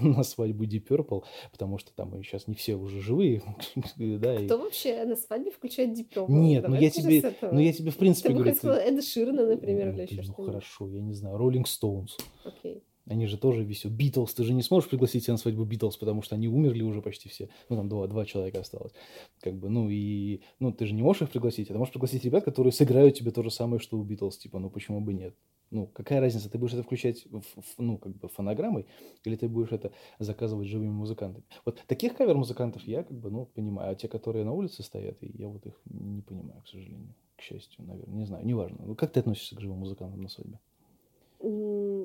[0.03, 3.42] на свадьбу Deep Purple, потому что там сейчас не все уже живые.
[3.96, 4.59] да, Кто и...
[4.59, 6.30] вообще на свадьбе включает Deep Purple?
[6.30, 8.55] Нет, ну я, тебе, ну я тебе в принципе ты говорю...
[8.55, 10.46] Ты бы Эда Ширана, например, ну, или еще ну, что-нибудь.
[10.46, 12.11] хорошо, я не знаю, Rolling Stones.
[12.44, 12.82] Окей.
[13.09, 13.92] Они же тоже висят.
[13.92, 17.00] Битлз, ты же не сможешь пригласить себя на свадьбу Битлз, потому что они умерли уже
[17.00, 17.48] почти все.
[17.68, 18.92] Ну, там два, два человека осталось.
[19.40, 22.24] Как бы, ну, и, ну, ты же не можешь их пригласить, а ты можешь пригласить
[22.24, 24.36] ребят, которые сыграют тебе то же самое, что у Битлз.
[24.36, 25.34] Типа, ну, почему бы нет?
[25.70, 28.86] Ну, какая разница, ты будешь это включать, в, в, ну, как бы фонограммой,
[29.24, 31.44] или ты будешь это заказывать живыми музыкантами?
[31.64, 35.48] Вот таких кавер-музыкантов я, как бы, ну, понимаю, а те, которые на улице стоят, я
[35.48, 38.78] вот их не понимаю, к сожалению, к счастью, наверное, не знаю, неважно.
[38.82, 40.59] Ну, как ты относишься к живым музыкантам на свадьбе?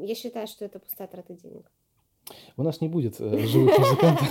[0.04, 1.72] Я считаю, что это пустая трата денег.
[2.58, 4.28] У нас не будет э, живых музыкантов.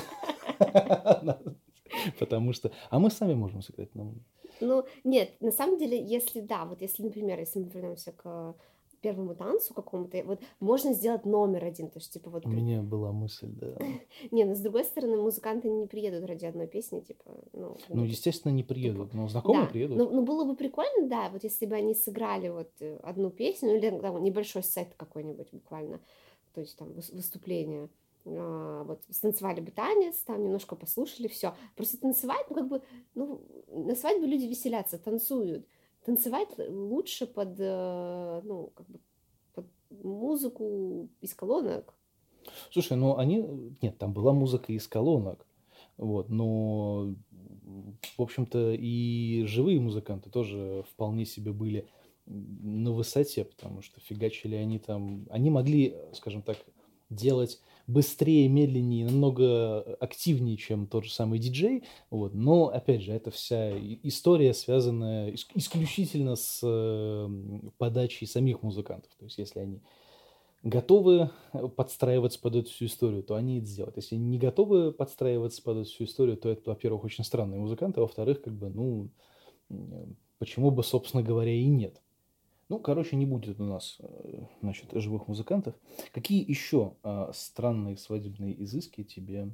[2.19, 2.71] Потому что...
[2.91, 4.15] А мы сами можем сыграть на
[4.61, 8.55] Ну, нет, на самом деле, если да, вот если, например, если мы вернемся к
[9.03, 12.47] первому танцу какому-то, вот можно сделать номер один, то есть типа вот...
[12.47, 13.77] У меня была мысль, да.
[14.31, 17.77] не, но с другой стороны, музыканты не приедут ради одной песни, типа, ну...
[17.89, 19.99] Ну, естественно, не приедут, но знакомые приедут.
[19.99, 23.77] Ну, ну, было бы прикольно, да, вот если бы они сыграли вот э, одну песню,
[23.77, 23.91] или
[24.21, 26.01] небольшой сет какой-нибудь буквально,
[26.55, 27.89] то есть там выступление,
[28.25, 31.55] а, вот станцевали бы танец, там немножко послушали, все.
[31.75, 32.83] Просто танцевать, ну как бы,
[33.15, 35.67] ну на свадьбе люди веселятся, танцуют
[36.05, 38.99] танцевать лучше под, э, ну, как бы
[39.55, 39.67] под
[40.03, 41.95] музыку из колонок.
[42.71, 43.45] Слушай, ну они...
[43.81, 45.47] Нет, там была музыка из колонок.
[45.97, 47.15] Вот, но,
[48.17, 51.89] в общем-то, и живые музыканты тоже вполне себе были
[52.27, 55.27] на высоте, потому что фигачили они там...
[55.31, 56.57] Они могли, скажем так,
[57.15, 61.85] делать быстрее, медленнее, намного активнее, чем тот же самый диджей.
[62.11, 62.35] Вот.
[62.35, 67.29] Но, опять же, это вся история, связанная исключительно с
[67.79, 69.11] подачей самих музыкантов.
[69.19, 69.83] То есть, если они
[70.63, 71.31] готовы
[71.77, 73.97] подстраиваться под эту всю историю, то они это сделают.
[73.97, 78.03] Если не готовы подстраиваться под эту всю историю, то это, во-первых, очень странные музыканты, а
[78.03, 79.11] во-вторых, как бы, ну,
[80.39, 82.01] почему бы, собственно говоря, и нет.
[82.73, 85.75] Ну, короче, не будет у нас, э, значит, живых музыкантов.
[86.11, 89.51] Какие еще а, странные свадебные изыски тебе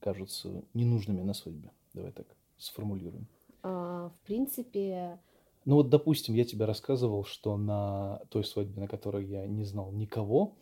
[0.00, 1.70] кажутся ненужными на свадьбе?
[1.94, 2.26] Давай так
[2.58, 3.28] сформулируем.
[3.62, 5.20] А, в принципе...
[5.64, 9.92] Ну вот, допустим, я тебе рассказывал, что на той свадьбе, на которой я не знал
[9.92, 10.56] никого,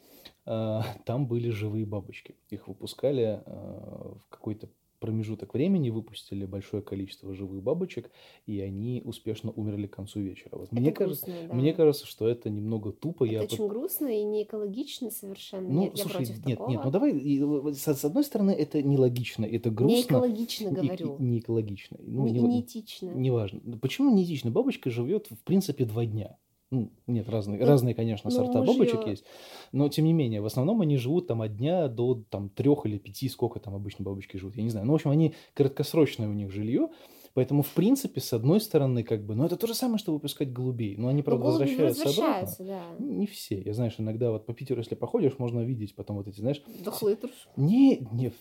[0.45, 2.35] э, там были живые бабочки.
[2.51, 4.69] Их выпускали э, в какой-то
[5.05, 8.11] промежуток времени выпустили большое количество живых бабочек,
[8.47, 10.57] и они успешно умерли к концу вечера.
[10.57, 11.55] Вот это мне, грустно, кажется, да.
[11.55, 13.25] мне кажется, что это немного тупо.
[13.25, 15.69] Это я очень грустно и не экологично совершенно.
[15.69, 16.71] Ну, нет, слушай, я против нет, такого.
[16.71, 19.95] нет, ну давай, с, с одной стороны, это нелогично, это грустно.
[19.95, 21.17] Не экологично, говорю.
[21.17, 21.99] И, и, не экологично.
[22.01, 23.11] Ну, не, не, не этично.
[23.11, 23.61] Неважно.
[23.83, 24.51] Почему не этично?
[24.51, 26.39] Бабочка живет, в принципе, два дня.
[26.75, 29.11] Ну, нет, разные, ну, разные, конечно, ну, сорта бабочек ее...
[29.11, 29.25] есть.
[29.73, 32.99] Но, тем не менее, в основном они живут там от дня до там, трех или
[32.99, 34.87] пяти, сколько там обычно бабочки живут, я не знаю.
[34.87, 36.89] Ну, в общем, они краткосрочное у них жилье,
[37.35, 40.53] Поэтому, в принципе, с одной стороны, как бы, ну, это то же самое, что выпускать
[40.53, 40.97] голубей.
[40.97, 42.23] Но они, Ну, правда, голуби возвращаются обратно.
[42.23, 43.05] возвращаются, да.
[43.05, 43.61] Не все.
[43.61, 47.17] Я, знаешь, иногда вот по Питеру, если походишь, можно видеть потом вот эти, знаешь, Дохлые
[47.17, 47.35] туши.
[47.57, 48.33] не, не,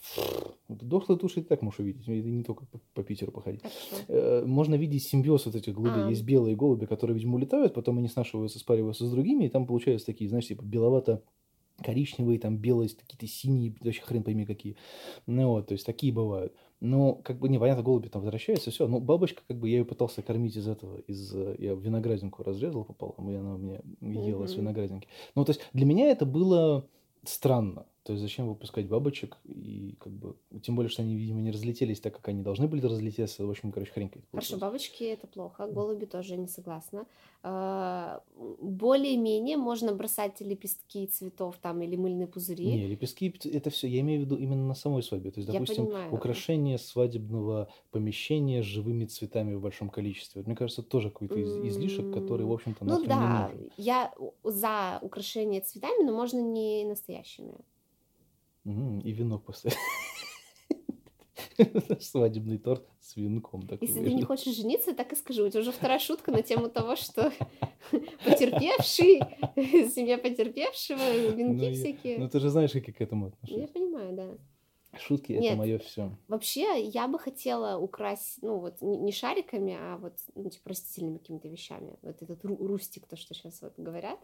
[0.70, 3.62] дохлые туши и так можешь увидеть, это не только по, по Питеру походить.
[3.62, 4.04] Хорошо.
[4.10, 6.04] Э, Можно видеть симбиоз вот этих голубей.
[6.06, 6.10] А.
[6.10, 10.06] Есть белые голуби, которые, видимо, улетают, потом они снашиваются, спариваются с другими, и там получаются
[10.06, 11.24] такие, знаешь, типа беловато
[11.84, 14.78] коричневые, там белые, какие-то синие, вообще хрен пойми какие.
[15.26, 16.54] Ну вот, то есть такие бывают.
[16.84, 18.88] Но, как бы, непонятно, голуби там возвращаются, все.
[18.88, 21.34] Ну, бабочка, как бы, я ее пытался кормить из этого, из...
[21.34, 24.62] э, Я виноградинку разрезал пополам, и она у меня ела с Мгм.
[24.64, 25.08] виноградинки.
[25.34, 26.86] Ну, то есть для меня это было
[27.24, 27.86] странно.
[28.04, 29.38] То есть зачем выпускать бабочек?
[29.46, 32.82] И как бы, тем более, что они, видимо, не разлетелись так, как они должны были
[32.86, 33.46] разлететься.
[33.46, 37.06] В общем, короче, хрень какая-то Хорошо, бабочки это плохо, голуби тоже не согласна.
[37.44, 38.22] А,
[38.62, 42.66] Более-менее можно бросать лепестки цветов там или мыльные пузыри.
[42.66, 45.32] Не, лепестки это все, я имею в виду именно на самой свадьбе.
[45.32, 50.42] То есть, допустим, украшение свадебного помещения с живыми цветами в большом количестве.
[50.42, 53.72] Вот мне кажется, тоже какой-то из- излишек, который, в общем-то, Ну да, не нужен.
[53.78, 57.56] я за украшение цветами, но можно не настоящими.
[58.66, 59.78] И венок поставить.
[62.00, 63.62] Свадебный торт с венком.
[63.68, 65.46] такой Если ты не хочешь жениться, так и скажу.
[65.46, 67.32] У тебя уже вторая шутка на тему того, что
[68.26, 69.20] потерпевший,
[69.90, 72.18] семья потерпевшего, Ну, венки я- всякие.
[72.18, 73.70] Ну, ты же знаешь, как я к этому Я отношусь.
[73.72, 74.28] понимаю, да.
[75.00, 75.58] Шутки— это Нет.
[75.58, 76.16] мое все.
[76.28, 81.48] Вообще, я бы хотела украсть, ну вот не шариками, а вот ну, типа растительными какими-то
[81.48, 81.96] вещами.
[82.04, 84.20] Вот этот ру- рустик, то, что сейчас вот говорят,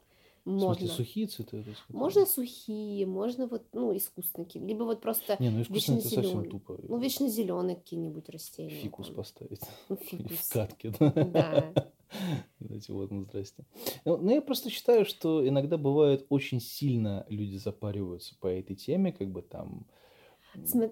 [0.45, 0.75] В можно.
[0.87, 1.65] смысле, сухие цветы?
[1.89, 6.49] Можно сухие, можно вот, ну, искусственные, какие- либо вот просто, Не, ну искусственно это совсем
[6.49, 6.79] тупо.
[6.87, 8.69] ну, вечно зеленые какие-нибудь растения.
[8.81, 9.15] Фикус там.
[9.15, 9.61] поставить.
[9.89, 10.49] Ну, В фикус.
[10.49, 11.11] катке, да?
[11.11, 11.73] Да.
[12.59, 13.65] Знаете, вот, ну, здрасте.
[14.05, 19.11] Ну, ну, я просто считаю, что иногда бывает очень сильно люди запариваются по этой теме,
[19.11, 19.85] как бы там...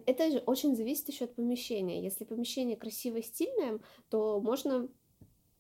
[0.06, 2.04] Это же очень зависит еще от помещения.
[2.04, 3.80] Если помещение красивое, стильное,
[4.10, 4.88] то можно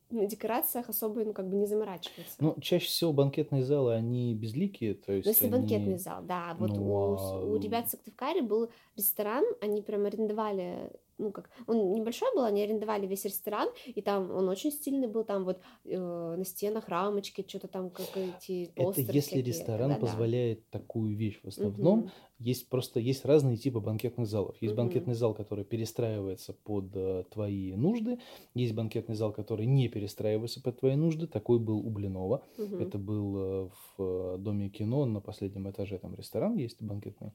[0.09, 2.35] на декорациях особо, ну, как бы не заморачиваться.
[2.39, 6.55] Ну, чаще всего банкетные залы, они безликие, то есть Но если они- банкетный зал, да.
[6.59, 11.49] Вот Ну, у, а, у ребят в Сыктывкаре был ресторан, они прям арендовали, ну как,
[11.67, 15.59] он небольшой был, они арендовали весь ресторан, и там он очень стильный был, там вот
[15.85, 19.43] э, на стенах рамочки, что-то там как эти Это если всякие.
[19.43, 20.01] ресторан Да-да.
[20.01, 21.39] позволяет такую вещь.
[21.43, 22.11] В основном Мгм.
[22.39, 24.55] Есть просто есть разные типы банкетных залов.
[24.61, 24.83] Есть Мгм.
[24.83, 28.19] банкетный зал, который перестраивается под э, твои нужды.
[28.53, 31.27] Есть банкетный зал, который не перестраивается под твои нужды.
[31.27, 32.43] Такой был у Блинова.
[32.57, 32.79] Мгм.
[32.81, 37.31] Это был э, в э, доме кино на последнем этаже, там ресторан есть банкетный.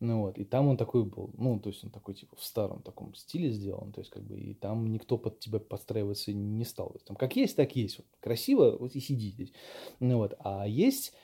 [0.00, 2.82] Ну вот, и там он такой был, ну, то есть он такой, типа, в старом
[2.82, 6.94] таком стиле сделан, то есть, как бы, и там никто под тебя подстраиваться не стал.
[7.06, 7.98] Там как есть, так есть.
[7.98, 9.52] Вот, красиво, вот и сиди здесь.
[10.00, 11.14] Ну вот, а есть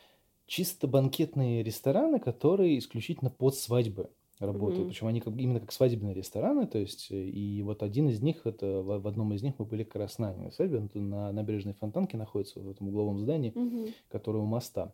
[0.52, 4.80] чисто банкетные рестораны, которые исключительно под свадьбы работают.
[4.80, 4.88] Мгм.
[4.88, 8.42] Причем они как, именно как свадебные рестораны, то есть, э, и вот один из них,
[8.44, 12.60] это в, одном из них мы были как раз на свадьбе, на набережной Фонтанке находится,
[12.60, 13.94] в этом угловом здании, Мгм.
[14.10, 14.92] которое у моста.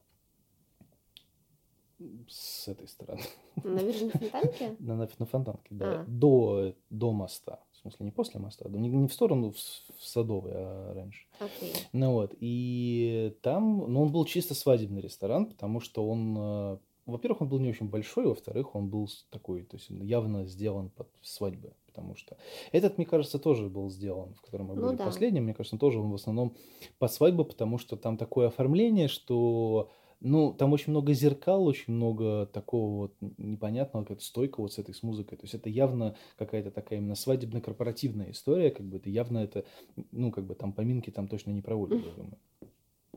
[2.29, 3.23] С этой стороны.
[3.65, 4.77] На набережной Фонтанке?
[4.79, 6.01] На, на, на Фонтанке, да.
[6.01, 6.05] А.
[6.07, 7.61] До, до моста.
[7.73, 11.27] В смысле, не после моста, не, не в сторону в, в Садовой, а раньше.
[11.39, 11.73] Окей.
[11.93, 17.43] Ну вот, и там, ну, он был чисто свадебный ресторан, потому что он, э, во-первых,
[17.43, 21.09] он был не очень большой, во-вторых, он был такой, то есть он явно сделан под
[21.23, 22.37] свадьбы, потому что
[22.73, 25.05] этот, мне кажется, тоже был сделан, в котором мы Ну были да.
[25.05, 26.57] последним, мне кажется, тоже он в основном
[26.99, 29.89] под свадьбу, потому что там такое оформление, что
[30.21, 34.95] ну, там очень много зеркал, очень много такого вот непонятного, какая-то стойка вот с этой
[34.95, 35.39] с музыкой.
[35.39, 39.65] То есть это явно какая-то такая именно свадебно-корпоративная история, как бы это явно это,
[40.11, 42.39] ну, как бы там поминки там точно не проводят, я думаю.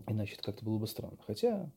[0.08, 1.18] Иначе это как-то было бы странно.
[1.26, 1.70] Хотя,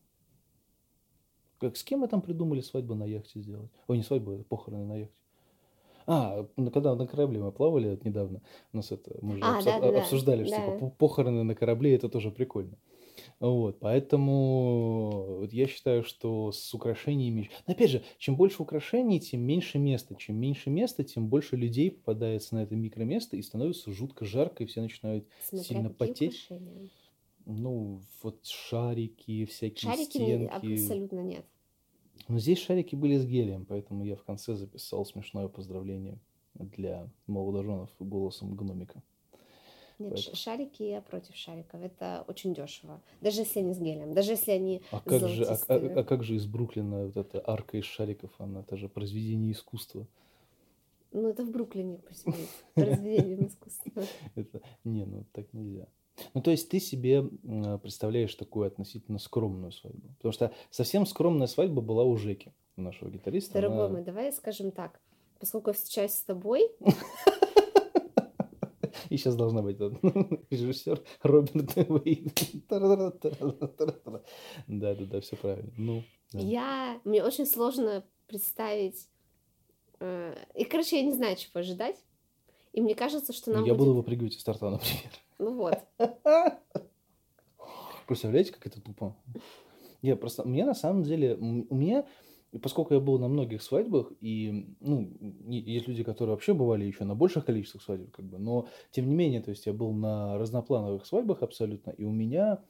[1.59, 3.70] как, с кем мы там придумали свадьбу на яхте сделать?
[3.89, 5.16] Ой, не свадьбу, это похороны на яхте.
[6.07, 8.43] А, ну, когда на корабле мы плавали недавно,
[8.75, 10.64] у нас это, мы же А, обсу- да-да-да, обсуждали, что да.
[10.66, 12.77] типа, по- похороны на корабле это тоже прикольно.
[13.40, 17.50] Вот, поэтому вот я считаю, что с украшениями...
[17.66, 20.14] Но опять же, чем больше украшений, тем меньше места.
[20.16, 24.66] Чем меньше места, тем больше людей попадается на это микроместо и становится жутко жарко, и
[24.66, 26.44] все начинают Смотря сильно потеть.
[26.44, 26.88] украшения.
[27.46, 30.50] Ну, вот шарики, всякие Шарики стенки.
[30.52, 31.44] абсолютно нет.
[32.28, 36.18] Но здесь шарики были с гелием, поэтому я в конце записал смешное поздравление
[36.54, 39.02] для молодоженов голосом гномика.
[39.99, 41.80] Нет, Поэтому- шарики я против шариков.
[41.80, 43.01] Это очень дешево.
[43.20, 44.12] Даже если они с гелем.
[44.12, 47.42] Даже если они А как, же, а, а- а как же из Бруклина вот эта
[47.47, 50.07] арка из шариков, она это же произведение искусства.
[51.12, 52.49] Ну, это в Бруклине пусть будет.
[52.74, 54.03] Произведение искусства.
[54.34, 55.86] Это, не, ну так нельзя.
[56.34, 57.22] Ну, то есть ты себе
[57.82, 60.09] представляешь такую относительно скромную свадьбу.
[60.16, 63.53] Потому что совсем скромная свадьба была у Жеки, у нашего гитариста.
[63.55, 65.01] Дорогой Она- мой, давай скажем так.
[65.38, 66.68] Поскольку я встречаюсь с тобой,
[69.09, 69.78] И сейчас должна быть
[70.51, 71.68] режиссер Робин
[74.66, 75.72] Да, да, да, все правильно.
[75.76, 77.01] Ну, я...
[77.05, 79.09] Мне очень сложно представить...
[80.01, 81.97] Э, и, короче, я не знаю, чего ожидать.
[82.72, 85.12] И мне кажется, что нам Я буду выпрыгивать из старта, например.
[85.38, 85.78] Ну вот.
[88.07, 89.16] Представляете, как это тупо?
[90.03, 92.05] Я просто, меня на самом деле, у меня,
[92.59, 95.11] поскольку я был на многих свадьбах, и, ну,
[95.48, 99.14] есть люди, которые вообще бывали еще на больших количествах свадеб, как бы, но, тем не
[99.14, 102.61] менее, то есть я был на разноплановых свадьбах абсолютно, и у меня,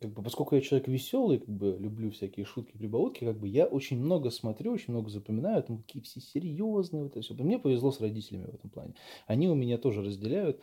[0.00, 3.66] как бы, поскольку я человек веселый, как бы, люблю всякие шутки, прибаутки, как бы, я
[3.66, 7.34] очень много смотрю, очень много запоминаю, там, какие все серьезные, вот это все.
[7.34, 8.94] Мне повезло с родителями в этом плане.
[9.26, 10.60] Они у меня тоже разделяют,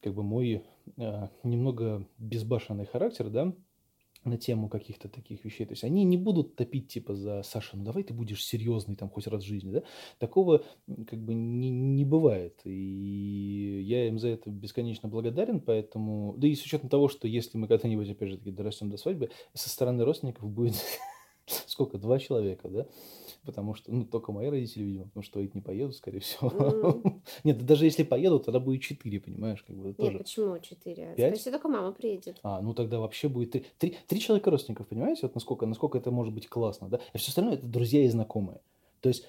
[0.00, 0.62] как бы, мой
[0.96, 3.54] э, немного безбашенный характер, да,
[4.28, 5.66] на тему каких-то таких вещей.
[5.66, 9.08] То есть они не будут топить типа за Саша, ну давай ты будешь серьезный там
[9.10, 9.82] хоть раз в жизни, да?
[10.18, 10.64] Такого
[11.06, 12.60] как бы не, не бывает.
[12.64, 16.34] И я им за это бесконечно благодарен, поэтому...
[16.38, 19.30] Да и с учетом того, что если мы когда-нибудь, опять же таки, дорастем до свадьбы,
[19.54, 20.76] со стороны родственников будет
[21.66, 21.98] сколько?
[21.98, 22.86] Два человека, да?
[23.48, 26.50] Потому что, ну, только мои родители, видимо, потому что ведь не поедут, скорее всего.
[26.50, 27.22] Mm.
[27.44, 30.18] Нет, даже если поедут, тогда будет четыре, понимаешь, как бы Нет, тоже.
[30.18, 31.14] почему четыре?
[31.14, 31.14] Пять?
[31.14, 32.38] Скорее всего, только мама приедет.
[32.42, 36.10] А, ну тогда вообще будет три, три, три человека родственников, понимаете, вот насколько, насколько это
[36.10, 37.00] может быть классно, да?
[37.14, 38.60] А все остальное это друзья и знакомые.
[39.00, 39.26] То есть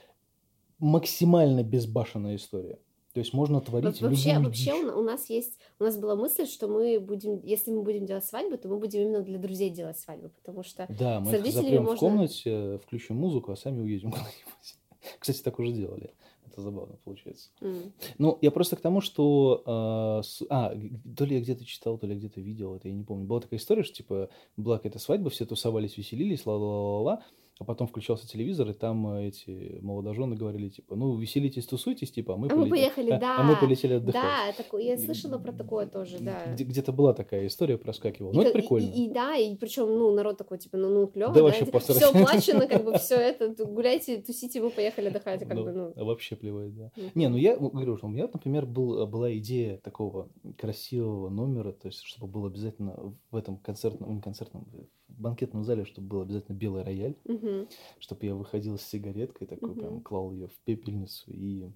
[0.79, 2.79] максимально безбашенная история.
[3.13, 4.93] То есть можно творить вообще, вообще дичь.
[4.93, 8.57] у нас есть, у нас была мысль, что мы будем, если мы будем делать свадьбу,
[8.57, 11.81] то мы будем именно для друзей делать свадьбу, потому что Да, мы с родителями запрем
[11.81, 11.99] в можно...
[11.99, 14.75] комнате, включим музыку, а сами уедем куда-нибудь.
[15.17, 16.11] Кстати, так уже делали.
[16.45, 17.49] Это забавно получается.
[17.61, 17.93] М.
[18.19, 19.63] Ну, я просто к тому, что...
[19.65, 20.75] а, с- А,
[21.17, 23.25] то ли я где-то читал, то ли я где-то видел, это я не помню.
[23.25, 27.23] Была такая история, что, типа, была какая-то свадьба, все тусовались, веселились, ла-ла-ла-ла,
[27.59, 32.35] а потом включался телевизор, и там э, эти молодожены говорили, типа, ну, веселитесь, тусуйтесь, типа,
[32.35, 33.59] а мы, А мы полетели- поехали, а- а мы да.
[33.59, 34.21] полетели отдыхать.
[34.23, 36.53] Да, такое, я слышала про такое тоже, да.
[36.53, 38.31] Где- Где-то была такая история, проскакивала.
[38.31, 38.85] Ну, это прикольно.
[38.87, 41.95] И, и да, и причем, ну, народ такой, типа, ну, ну, клево, Да вообще похер.
[41.95, 45.93] все оплачено, как бы все это, гуляйте, тусите, мы поехали отдыхать, как Ну, бы, ну.
[46.05, 46.91] Вообще плевать, да.
[47.13, 51.87] Не, ну я говорю, что у меня, например, был, была идея такого красивого номера, то
[51.87, 54.65] есть, чтобы был обязательно в этом концертном, не концертном,
[55.09, 57.67] в банкетном зале, чтобы был обязательно белый рояль, Мгм.
[57.99, 60.03] чтобы я выходил с сигареткой, такой прям Мгм.
[60.03, 61.69] клал ее в пепельницу и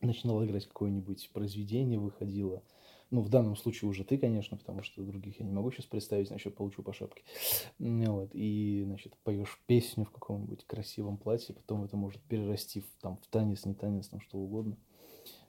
[0.00, 2.62] начинал играть какое-нибудь произведение, выходило.
[3.10, 6.28] Ну, в данном случае уже ты, конечно, потому что других я не могу сейчас представить,
[6.28, 7.22] значит, получу по шапке.
[7.78, 13.16] Вот, и, значит, поешь песню в каком-нибудь красивом платье, потом это может перерасти в, там,
[13.16, 14.76] в танец, не танец, там что угодно.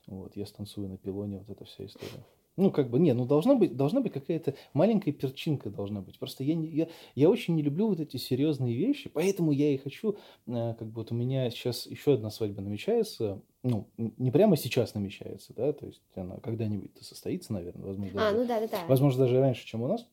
[0.08, 2.26] Вот, я станцую на пилоне, вот эта вся история.
[2.58, 6.20] Ну, как бы, не, ну, должна быть, должна быть какая-то маленькая перчинка должна быть.
[6.20, 9.78] Просто я, не, я, я очень не люблю вот эти серьезные вещи, поэтому я и
[9.78, 14.58] хочу, э, как бы, вот у меня сейчас еще одна свадьба намечается, ну, не прямо
[14.58, 18.68] сейчас намечается, да, то есть она когда-нибудь состоится, наверное, возможно, А, даже, ну да, да,
[18.68, 20.06] да, возможно, даже раньше, чем у нас,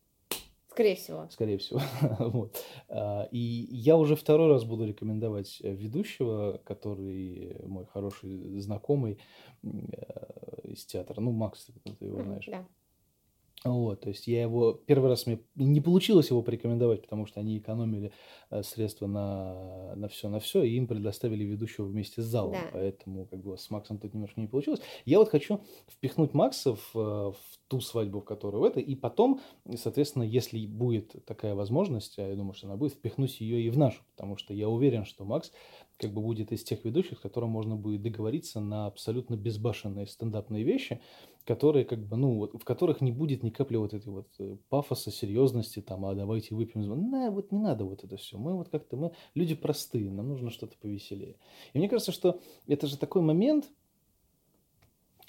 [0.79, 1.29] скорее всего.
[1.31, 1.81] скорее всего.
[2.21, 2.65] вот.
[2.89, 3.39] А, И
[3.71, 9.19] я уже второй раз буду рекомендовать э, ведущего, который мой хороший знакомый
[9.65, 9.69] э,
[10.63, 11.21] из театра.
[11.21, 11.67] Ну, Макс,
[11.99, 12.47] ты его знаешь.
[12.47, 12.65] Да.
[13.65, 17.59] Вот, то есть я его первый раз мне не получилось его порекомендовать, потому что они
[17.59, 18.13] экономили
[18.51, 22.71] э, средства на, на все, на все, и им предоставили ведущего вместе с залом, Да.
[22.73, 24.81] поэтому как бы с Максом тут немножко не получилось.
[25.05, 26.99] Я вот хочу впихнуть Макса в, э,
[27.33, 27.37] в
[27.67, 29.41] ту свадьбу, в которую в это, и потом,
[29.75, 33.77] соответственно, если будет такая возможность, а я думаю, что она будет, впихнуть ее и в
[33.77, 35.51] нашу, потому что я уверен, что Макс
[35.99, 40.63] как бы будет из тех ведущих, с которым можно будет договориться на абсолютно безбашенные стендапные
[40.63, 41.01] вещи,
[41.49, 44.59] которые как бы, ну, вот, в которых не будет ни капли вот этой вот э,
[44.69, 46.85] пафоса, серьезности, там, а давайте выпьем.
[46.85, 46.95] за-».
[46.95, 48.37] На, вот не надо вот это все.
[48.37, 51.37] Мы вот как-то, мы люди простые, нам нужно что-то повеселее.
[51.73, 53.65] И мне кажется, что это же такой момент,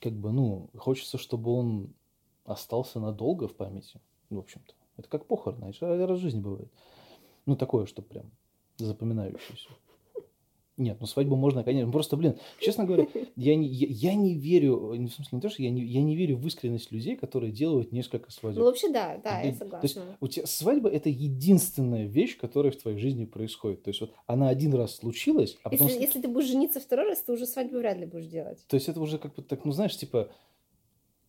[0.01, 1.93] как бы, ну, хочется, чтобы он
[2.43, 4.74] остался надолго в памяти, в общем-то.
[4.97, 6.70] Это как похороны, это раз в жизни бывает.
[7.45, 8.30] Ну, такое, что прям
[8.76, 9.70] запоминающееся.
[10.80, 11.92] Нет, ну свадьбу можно, конечно.
[11.92, 15.50] Просто, блин, честно говоря, я не, я, я не верю, не в смысле не то,
[15.50, 18.60] что я не, я не верю в искренность людей, которые делают несколько свадеб.
[18.60, 20.18] Ну, вообще, да, да, я Блин, То есть согласна.
[20.22, 23.84] у тебя свадьба это единственная вещь, которая в твоей жизни происходит.
[23.84, 25.88] То есть вот она один раз случилась, а потом...
[25.88, 28.66] Если, если ты будешь жениться второй раз, ты уже свадьбу вряд ли будешь делать.
[28.68, 30.32] То есть это уже как бы так, ну знаешь, типа...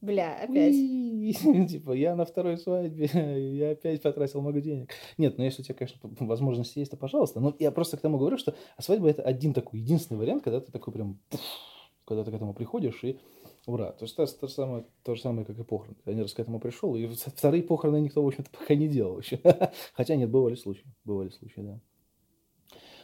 [0.00, 0.74] Бля, опять.
[0.74, 1.32] «Уи»,
[1.68, 3.10] Типа, я на второй свадьбе,
[3.56, 4.90] я опять потратил много денег.
[5.18, 7.40] Нет, ну если у тебя, конечно, возможность есть, то пожалуйста.
[7.40, 10.72] Но я просто к тому говорю, что свадьба это один такой, единственный вариант, когда ты
[10.72, 11.18] такой прям,
[12.06, 13.18] когда ты к этому приходишь и
[13.66, 13.92] ура.
[13.92, 15.96] То есть то, то, же самое, то же самое, как и похороны.
[16.06, 19.38] Я раз к этому пришел, и вторые похороны никто, в общем-то, пока не делал еще.
[19.92, 21.80] Хотя нет, бывали случаи, бывали случаи, да.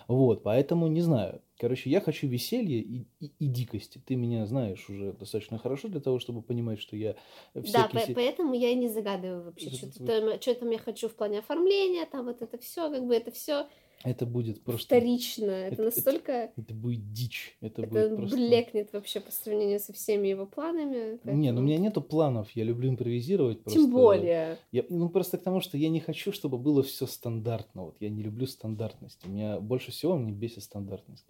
[0.09, 1.43] Вот, поэтому не знаю.
[1.59, 4.01] Короче, я хочу веселья и, и, и дикости.
[4.05, 7.17] Ты меня знаешь уже достаточно хорошо для того, чтобы понимать, что я
[7.55, 11.15] Да, по- поэтому я и не загадываю вообще, что, там, что там я хочу в
[11.17, 13.67] плане оформления, там вот это все, как бы это все
[14.05, 14.87] Это будет просто...
[14.87, 15.51] вторично.
[15.51, 16.53] Это, это- настолько...
[16.57, 17.57] Это будет дичь.
[17.61, 18.37] Это, Это, будет просто...
[18.37, 20.95] блекнет вообще по сравнению со всеми его планами.
[20.95, 23.63] Не, ну поэтому- у меня нету планов, я люблю импровизировать.
[23.63, 23.81] Просто...
[23.81, 24.59] Тем более.
[24.71, 27.85] Я, ну, просто к тому, что я не хочу, чтобы было все стандартно.
[27.87, 29.19] Вот я не люблю стандартность.
[29.25, 31.27] У меня больше всего мне бесит стандартность.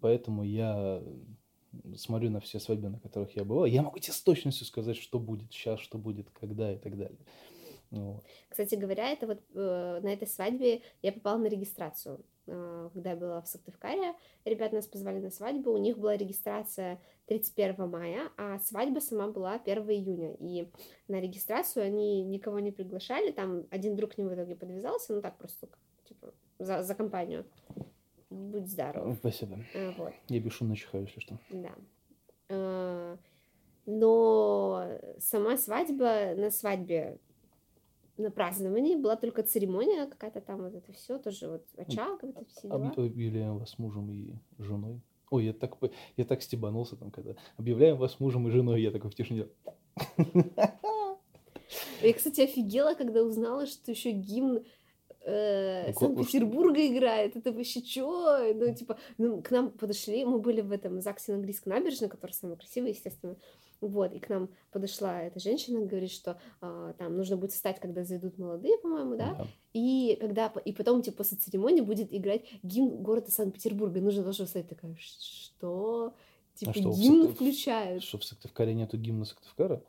[0.00, 1.02] Поэтому я
[1.96, 3.64] смотрю на все свадьбы, на которых я бывал.
[3.64, 7.18] Я могу тебе с точностью сказать, что будет сейчас, что будет, когда и так далее.
[7.90, 8.20] Ну.
[8.48, 12.24] Кстати говоря, это вот э, на этой свадьбе я попала на регистрацию.
[12.46, 14.14] Э, когда я была в Сыктывкаре,
[14.44, 19.54] ребят нас позвали на свадьбу, у них была регистрация 31 мая, а свадьба сама была
[19.54, 20.36] 1 июня.
[20.38, 20.70] И
[21.08, 25.20] на регистрацию они никого не приглашали, там один друг к ним в итоге подвязался, ну
[25.20, 25.68] так просто,
[26.04, 27.44] типа, за, за компанию.
[28.30, 29.16] Будь здоров.
[29.18, 29.58] Спасибо.
[29.74, 30.12] Э, Вот.
[30.28, 31.38] Я бесшумно чихаю, если что.
[31.50, 31.74] Да.
[32.48, 33.16] Э,
[33.86, 34.86] Но
[35.18, 37.18] сама свадьба на свадьбе
[38.20, 42.50] на праздновании была только церемония какая-то там вот это все тоже вот очаг вот эти
[42.50, 42.88] все дела.
[42.88, 45.00] Об- Объявляем вас мужем и женой.
[45.30, 45.76] Ой, я так,
[46.16, 49.46] я так стебанулся там, когда объявляем вас мужем и женой, я такой в тишине.
[52.02, 54.64] Я, кстати, офигела, когда узнала, что еще гимн
[55.24, 57.36] э, Санкт-Петербурга играет.
[57.36, 58.52] Это вообще чё?
[58.54, 62.32] Ну, типа, ну, к нам подошли, мы были в этом ЗАГСе на английской набережной, который
[62.32, 63.36] самый красивый, естественно.
[63.80, 68.04] Вот, и к нам подошла эта женщина, говорит, что а, там нужно будет встать, когда
[68.04, 69.34] зайдут молодые, по-моему, да?
[69.34, 69.46] Да.
[69.72, 74.00] И когда и потом, типа, после церемонии будет играть гимн города Санкт-Петербурга.
[74.00, 76.14] Нужно тоже встать такая, «Ш- что?
[76.54, 78.02] Типа, что, в гимн Сыктыв- включают.
[78.02, 79.82] Что в Сыктывкаре нету гимна Сыктывкара?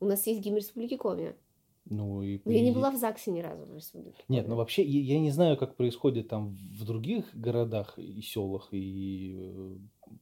[0.00, 1.34] У нас есть гимн Республики Коми.
[1.84, 2.40] Ну и...
[2.44, 5.20] Но я не была в ЗАГСе ни разу в Республике Нет, ну вообще я, я
[5.20, 9.76] не знаю, как происходит там в других городах и селах и э,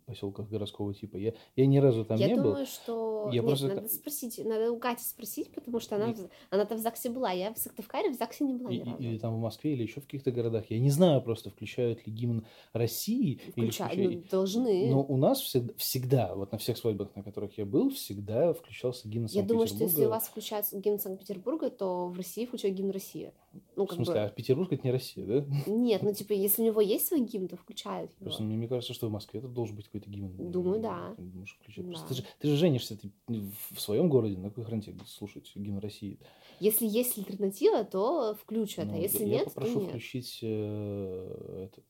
[0.06, 1.16] поселках городского типа.
[1.16, 2.66] Я, я ни разу там я не думаю, был.
[2.66, 3.28] что...
[3.32, 6.74] Я Нет, просто надо спросить, надо у Кати спросить, потому что она, И- в- она-то
[6.76, 7.30] в ЗАГСе была.
[7.32, 9.02] Я в Сыктывкаре в ЗАГСе не была И- ни разу.
[9.02, 10.64] или там в Москве, или еще в каких-то городах.
[10.70, 13.40] Я не знаю просто, включают ли гимн России.
[13.56, 14.90] или Включают, включа- ну, должны.
[14.90, 19.08] Но у нас всегда, всегда, вот на всех свадьбах, на которых я был, всегда включался
[19.08, 20.10] гимн я думаю, что если у Санкт-Петербурга.
[20.14, 23.32] вас включают гимн Санкт-Петербурга, то в России включают гимн России.
[23.74, 24.20] Ну, В как смысле, бы...
[24.20, 25.44] а Петербург это не Россия, да?
[25.66, 28.24] Нет, ну, типа, если у него есть свой гимн, то включают его.
[28.24, 30.52] Просто мне, мне кажется, что в Москве это должен быть какой-то гимн.
[30.52, 31.14] Думаю, да.
[31.16, 31.90] Ты можешь включать.
[31.90, 32.06] Да.
[32.06, 35.50] ты, же, ты же женишься ты в, в своем городе, на какой хрен тебе слушать
[35.54, 36.18] гимн России?
[36.60, 39.88] Если есть альтернатива, то включат, а Ну, если я, нет, то попрошу нет.
[39.88, 41.84] включить э, этот,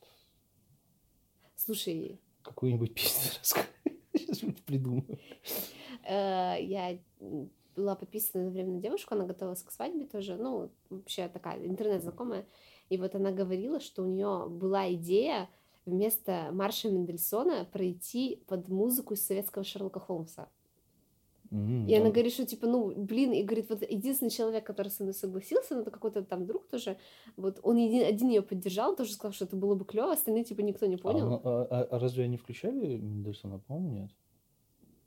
[1.57, 3.33] Слушай, какую-нибудь песню.
[4.15, 5.19] Сейчас придумаю.
[6.09, 6.99] Э, я
[7.77, 12.47] была подписана на время на девушку, она готовилась к свадьбе тоже, ну, вообще такая интернет-знакомая,
[12.89, 15.49] и вот она говорила, что у нее была идея
[15.87, 20.49] вместо марша Мендельсона пройти под музыку из советского Шерлока Холмса.
[21.53, 25.03] М, И она говорит, что типа, ну, блин, и говорит, вот единственный человек, который со
[25.03, 26.97] мной согласился, ну, это какой-то там друг тоже,
[27.37, 30.61] вот он един, один ее поддержал, тоже сказал, что это было бы клево, остальные типа
[30.61, 31.29] никто не А, понял.
[31.29, 33.59] ну, а- а- а разве они включали Мендельсона?
[33.59, 34.11] По-моему, нет.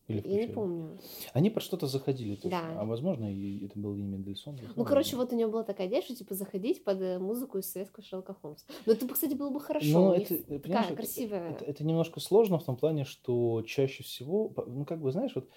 [0.07, 0.97] Или Я не помню.
[1.33, 2.49] Они про что-то заходили точно.
[2.49, 2.81] Да.
[2.81, 4.59] А возможно, и это был не Мендельсон.
[4.75, 7.71] Ну, короче, вот у нее была такая идея, что типа заходить под э, музыку из
[7.71, 8.65] советского Шерлока Холмса.
[8.85, 9.87] Но это, кстати, было бы хорошо.
[9.87, 11.51] Ну, это, э, такая это- красивая.
[11.51, 15.47] Это, это немножко сложно в том плане, что чаще всего, ну, как бы, знаешь, вот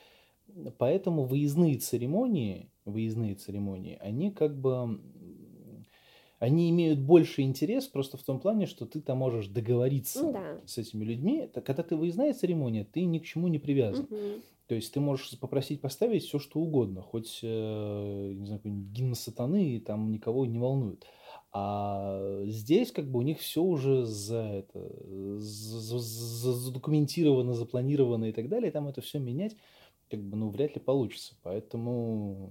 [0.79, 5.01] поэтому выездные церемонии, выездные церемонии, они как бы,
[6.39, 10.61] они имеют больше интерес просто в том плане, что ты там можешь договориться Ну да.
[10.67, 11.39] с этими людьми.
[11.39, 14.07] Это Когда ты выездная церемония, ты ни к чему не привязан.
[14.11, 14.43] Мгм.
[14.67, 19.15] То есть ты можешь попросить поставить все, что угодно, хоть, э, не знаю, какой-нибудь гимн
[19.15, 21.07] сатаны, и там никого не волнует.
[21.53, 28.25] А здесь как бы у них все уже за это, за- за- за- задокументировано, запланировано
[28.27, 29.57] и так далее, и там это все менять
[30.11, 31.35] как бы, ну, вряд ли получится.
[31.43, 32.51] Поэтому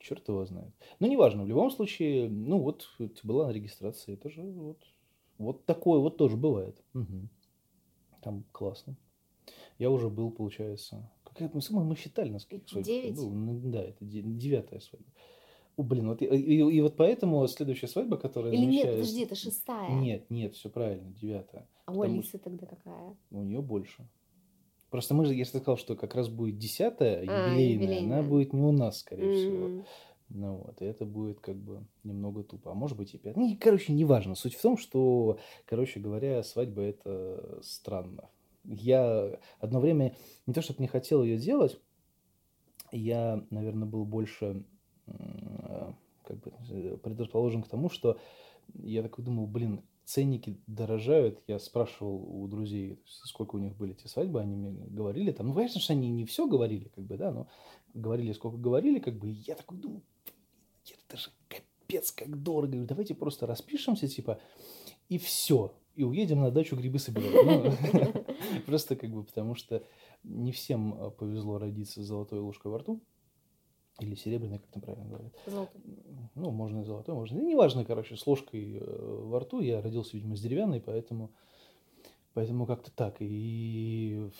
[0.00, 0.72] черт его знает.
[0.98, 2.88] Ну, неважно, в любом случае, ну, вот
[3.22, 4.78] была на регистрации, это же вот,
[5.38, 6.76] вот такое вот тоже бывает.
[6.94, 7.28] Мгм.
[8.22, 8.96] Там классно.
[9.78, 11.08] Я уже был, получается.
[11.24, 13.16] Какая мы, мы, мы считали, на сколько свадьбах я Девять?
[13.18, 15.08] Ну, Да, это де- девятая свадьба.
[15.76, 19.22] О, блин, вот и, и- и вот поэтому следующая свадьба, которая Или нет, намечается- подожди,
[19.22, 19.90] это шестая.
[20.00, 21.66] Нет, нет, все правильно, девятая.
[21.86, 23.16] А у Алисы тогда какая?
[23.30, 24.06] У нее больше.
[24.90, 28.52] Просто мы же, я же сказал, что как раз будет десятая, А, юбилейная, она будет
[28.52, 29.66] не у нас, скорее всего.
[29.66, 29.84] М.
[30.30, 32.70] Ну вот, и это будет как бы немного тупо.
[32.70, 33.36] А может быть и пять.
[33.36, 34.36] Ну, и, короче, неважно.
[34.36, 38.28] Суть в том, что, короче говоря, свадьба это странно.
[38.64, 40.14] Я одно время
[40.46, 41.80] не то чтобы не хотел ее делать,
[42.92, 44.64] я, наверное, был больше
[45.06, 45.92] э,
[46.24, 46.52] как бы
[47.02, 48.18] предрасположен к тому, что
[48.74, 51.40] я такой думал, блин, ценники дорожают.
[51.46, 55.54] Я спрашивал у друзей, сколько у них были эти свадьбы, они мне говорили там, ну,
[55.54, 57.46] конечно, что они не все говорили, как бы, да, но
[57.94, 60.02] говорили, сколько говорили, как бы, и я такой думаю,
[61.08, 62.76] это же капец, как дорого.
[62.84, 64.40] Давайте просто распишемся, типа,
[65.08, 67.32] и все, и уедем на дачу грибы собирать.
[67.44, 69.84] Ну, просто как бы, потому что
[70.24, 73.00] не всем э, повезло родиться с золотой ложкой во рту.
[74.00, 75.32] Или серебряной, как там правильно говорят.
[75.46, 75.80] Золотой.
[76.34, 77.38] Ну, можно и золотой, можно.
[77.38, 79.60] И неважно, короче, с ложкой э, во рту.
[79.60, 81.30] Я родился, видимо, с деревянной, поэтому,
[82.34, 83.16] поэтому как-то так.
[83.20, 84.30] И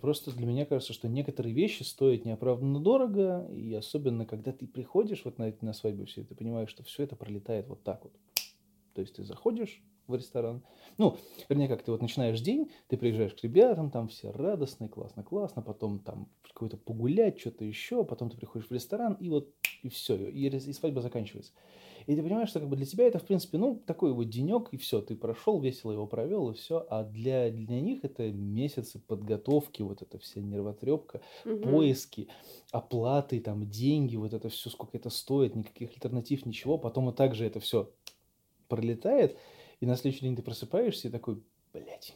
[0.00, 5.24] просто для меня кажется, что некоторые вещи стоят неоправданно дорого, и особенно, когда ты приходишь
[5.24, 8.12] вот на, на свадьбу все, ты понимаешь, что все это пролетает вот так вот.
[8.94, 9.80] То есть ты заходишь,
[10.10, 10.62] в ресторан.
[10.98, 11.16] Ну,
[11.48, 15.62] вернее, как ты вот начинаешь день, ты приезжаешь к ребятам, там все радостные, классно, классно,
[15.62, 19.48] потом там какой-то погулять, что-то еще, потом ты приходишь в ресторан, и вот,
[19.82, 21.52] и все, и, и свадьба заканчивается.
[22.06, 24.68] И ты понимаешь, что как бы для тебя это, в принципе, ну, такой вот денек,
[24.72, 26.86] и все, ты прошел, весело его провел, и все.
[26.88, 31.58] А для, для них это месяцы подготовки, вот эта вся нервотрепка, угу.
[31.58, 32.28] поиски,
[32.72, 36.78] оплаты, там, деньги, вот это все, сколько это стоит, никаких альтернатив, ничего.
[36.78, 37.90] Потом и также это все
[38.68, 39.36] пролетает,
[39.80, 42.14] и на следующий день ты просыпаешься и такой, блядь,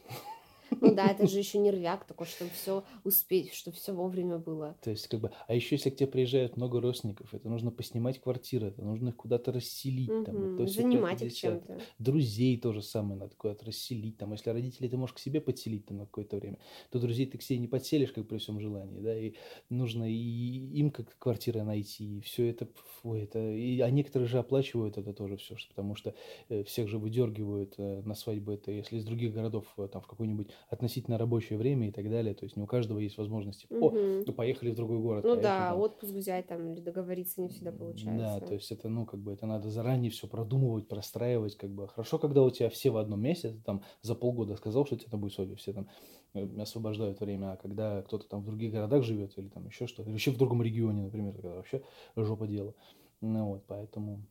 [0.81, 4.75] ну да, это же еще нервяк такой, чтобы все успеть, чтобы все вовремя было.
[4.81, 8.19] То есть, как бы, а еще если к тебе приезжает много родственников, это нужно поснимать
[8.19, 10.09] квартиры, это нужно их куда-то расселить.
[10.09, 11.79] Угу, там, то занимать их чем-то.
[11.99, 14.17] Друзей тоже самое надо куда-то расселить.
[14.17, 16.59] Там, если родителей ты можешь к себе подселить там, на какое-то время,
[16.91, 19.33] то друзей ты к себе не подселишь, как при всем желании, да, и
[19.69, 22.67] нужно и им как квартиры найти, и все это,
[23.01, 26.13] фу, это, и, а некоторые же оплачивают это тоже все, потому что
[26.49, 30.07] э, всех же выдергивают э, на свадьбу это, если из других городов, э, там, в
[30.07, 32.33] какой-нибудь относительно рабочее время и так далее.
[32.33, 33.91] То есть не у каждого есть возможность, типа, о,
[34.25, 35.23] ну поехали в другой город.
[35.23, 35.79] Ну поехали, да, там.
[35.79, 38.39] отпуск взять там или договориться не всегда получается.
[38.39, 41.87] Да, то есть это, ну, как бы, это надо заранее все продумывать, простраивать, как бы.
[41.87, 44.97] Хорошо, когда у тебя все в одном месте, ты там за полгода сказал, что у
[44.97, 45.87] тебя будет свадьба, все там
[46.33, 50.09] э, освобождают время, а когда кто-то там в других городах живет или там еще что-то,
[50.09, 51.81] или еще в другом регионе, например, когда вообще
[52.15, 52.73] жопа дела.
[53.21, 54.21] Ну вот, поэтому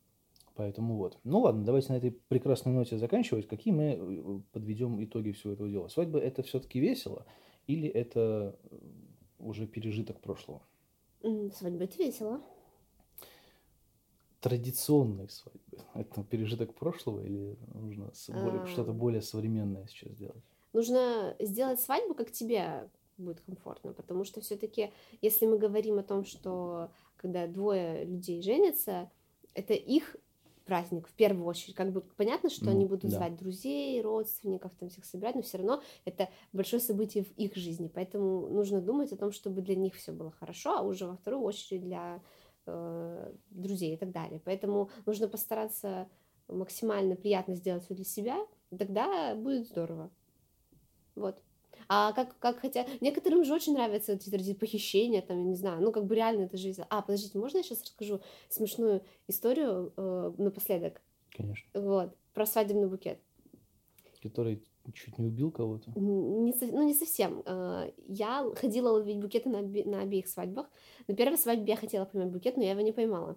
[0.54, 1.18] Поэтому вот.
[1.24, 3.48] Ну ладно, давайте на этой прекрасной ноте заканчивать.
[3.48, 5.88] Какие мы э, подведем итоги всего этого дела?
[5.88, 7.26] Свадьба это все-таки весело
[7.66, 8.76] или это э,
[9.38, 10.62] уже пережиток прошлого?
[11.22, 12.40] Свадьба это весело.
[14.40, 15.78] Традиционные свадьбы.
[15.94, 18.66] Это пережиток прошлого или нужно а...
[18.66, 20.44] что-то более современное сейчас сделать?
[20.74, 24.92] Нужно сделать свадьбу, как тебе будет комфортно, потому что все-таки,
[25.22, 29.10] если мы говорим о том, что когда двое людей женятся,
[29.54, 30.16] это их
[30.64, 31.74] праздник в первую очередь.
[31.74, 33.16] Как бы понятно, что mm, они будут да.
[33.16, 37.90] звать друзей, родственников, там всех собирать, но все равно это большое событие в их жизни.
[37.92, 41.42] Поэтому нужно думать о том, чтобы для них все было хорошо, а уже во вторую
[41.42, 42.22] очередь для
[42.66, 44.40] э, друзей и так далее.
[44.44, 46.08] Поэтому нужно постараться
[46.48, 48.36] максимально приятно сделать все для себя,
[48.76, 50.10] тогда будет здорово.
[51.14, 51.40] Вот.
[51.88, 52.86] А как, как хотя...
[53.00, 56.44] Некоторым же очень нравятся эти традиции похищения, там, я не знаю, ну, как бы реально
[56.44, 56.72] это же...
[56.88, 61.00] А, подождите, можно я сейчас расскажу смешную историю э, напоследок?
[61.30, 61.68] Конечно.
[61.74, 63.18] Вот, про свадебный букет.
[64.22, 64.62] Который
[64.92, 65.90] чуть не убил кого-то?
[65.96, 67.42] Не, ну, не совсем.
[67.46, 70.70] Э, я ходила ловить букеты на, на обеих свадьбах.
[71.08, 73.36] На первой свадьбе я хотела поймать букет, но я его не поймала.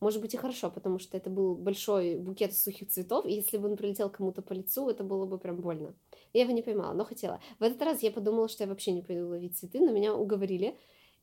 [0.00, 3.70] Может быть и хорошо, потому что это был большой букет сухих цветов, и если бы
[3.70, 5.94] он прилетел кому-то по лицу, это было бы прям больно.
[6.36, 7.40] Я его не поймала, но хотела.
[7.58, 10.76] В этот раз я подумала, что я вообще не пойду ловить цветы, но меня уговорили.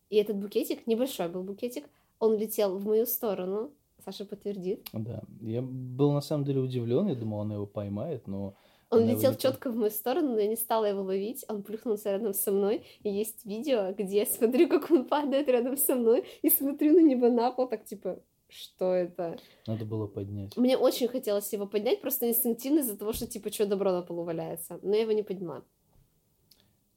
[0.10, 1.86] И этот букетик, небольшой был букетик,
[2.18, 3.70] он летел в мою сторону.
[4.04, 4.90] Саша подтвердит.
[4.92, 8.56] Да, я был на самом деле удивлен, я думал, она его поймает, но
[8.90, 11.46] он летел четко в мою сторону, но я не стала его ловить.
[11.48, 12.84] Он плюхнулся рядом со мной.
[13.04, 17.04] И есть видео, где я смотрю, как он падает рядом со мной, и смотрю на
[17.04, 18.20] него на пол, так типа,
[18.54, 19.38] что это.
[19.68, 20.56] Надо было поднять.
[20.58, 24.24] Мне очень хотелось его поднять, просто инстинктивно из-за того, что типа что добро на полу
[24.24, 24.80] валяется.
[24.82, 25.64] Но я его не подняла.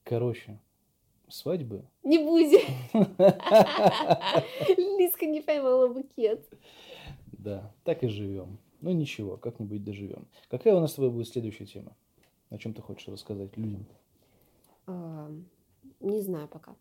[0.03, 0.59] Короче,
[1.27, 1.83] свадьбы.
[2.03, 2.61] Не будет.
[4.77, 6.47] Лиска не поймала букет.
[7.31, 8.59] Да, так и живем.
[8.81, 10.27] Ну ничего, как-нибудь доживем.
[10.49, 11.95] Какая у нас с тобой будет следующая тема?
[12.49, 13.85] О чем ты хочешь рассказать людям?
[15.99, 16.75] Не знаю пока.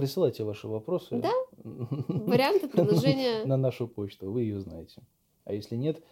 [0.00, 1.20] Присылайте ваши вопросы.
[1.20, 1.30] Да?
[1.62, 3.44] Варианты, предложения.
[3.44, 4.30] На нашу почту.
[4.30, 5.02] Вы ее знаете.
[5.44, 6.02] А если нет,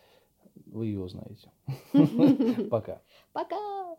[0.67, 1.51] вы ее знаете.
[2.71, 3.01] Пока.
[3.33, 3.97] Пока.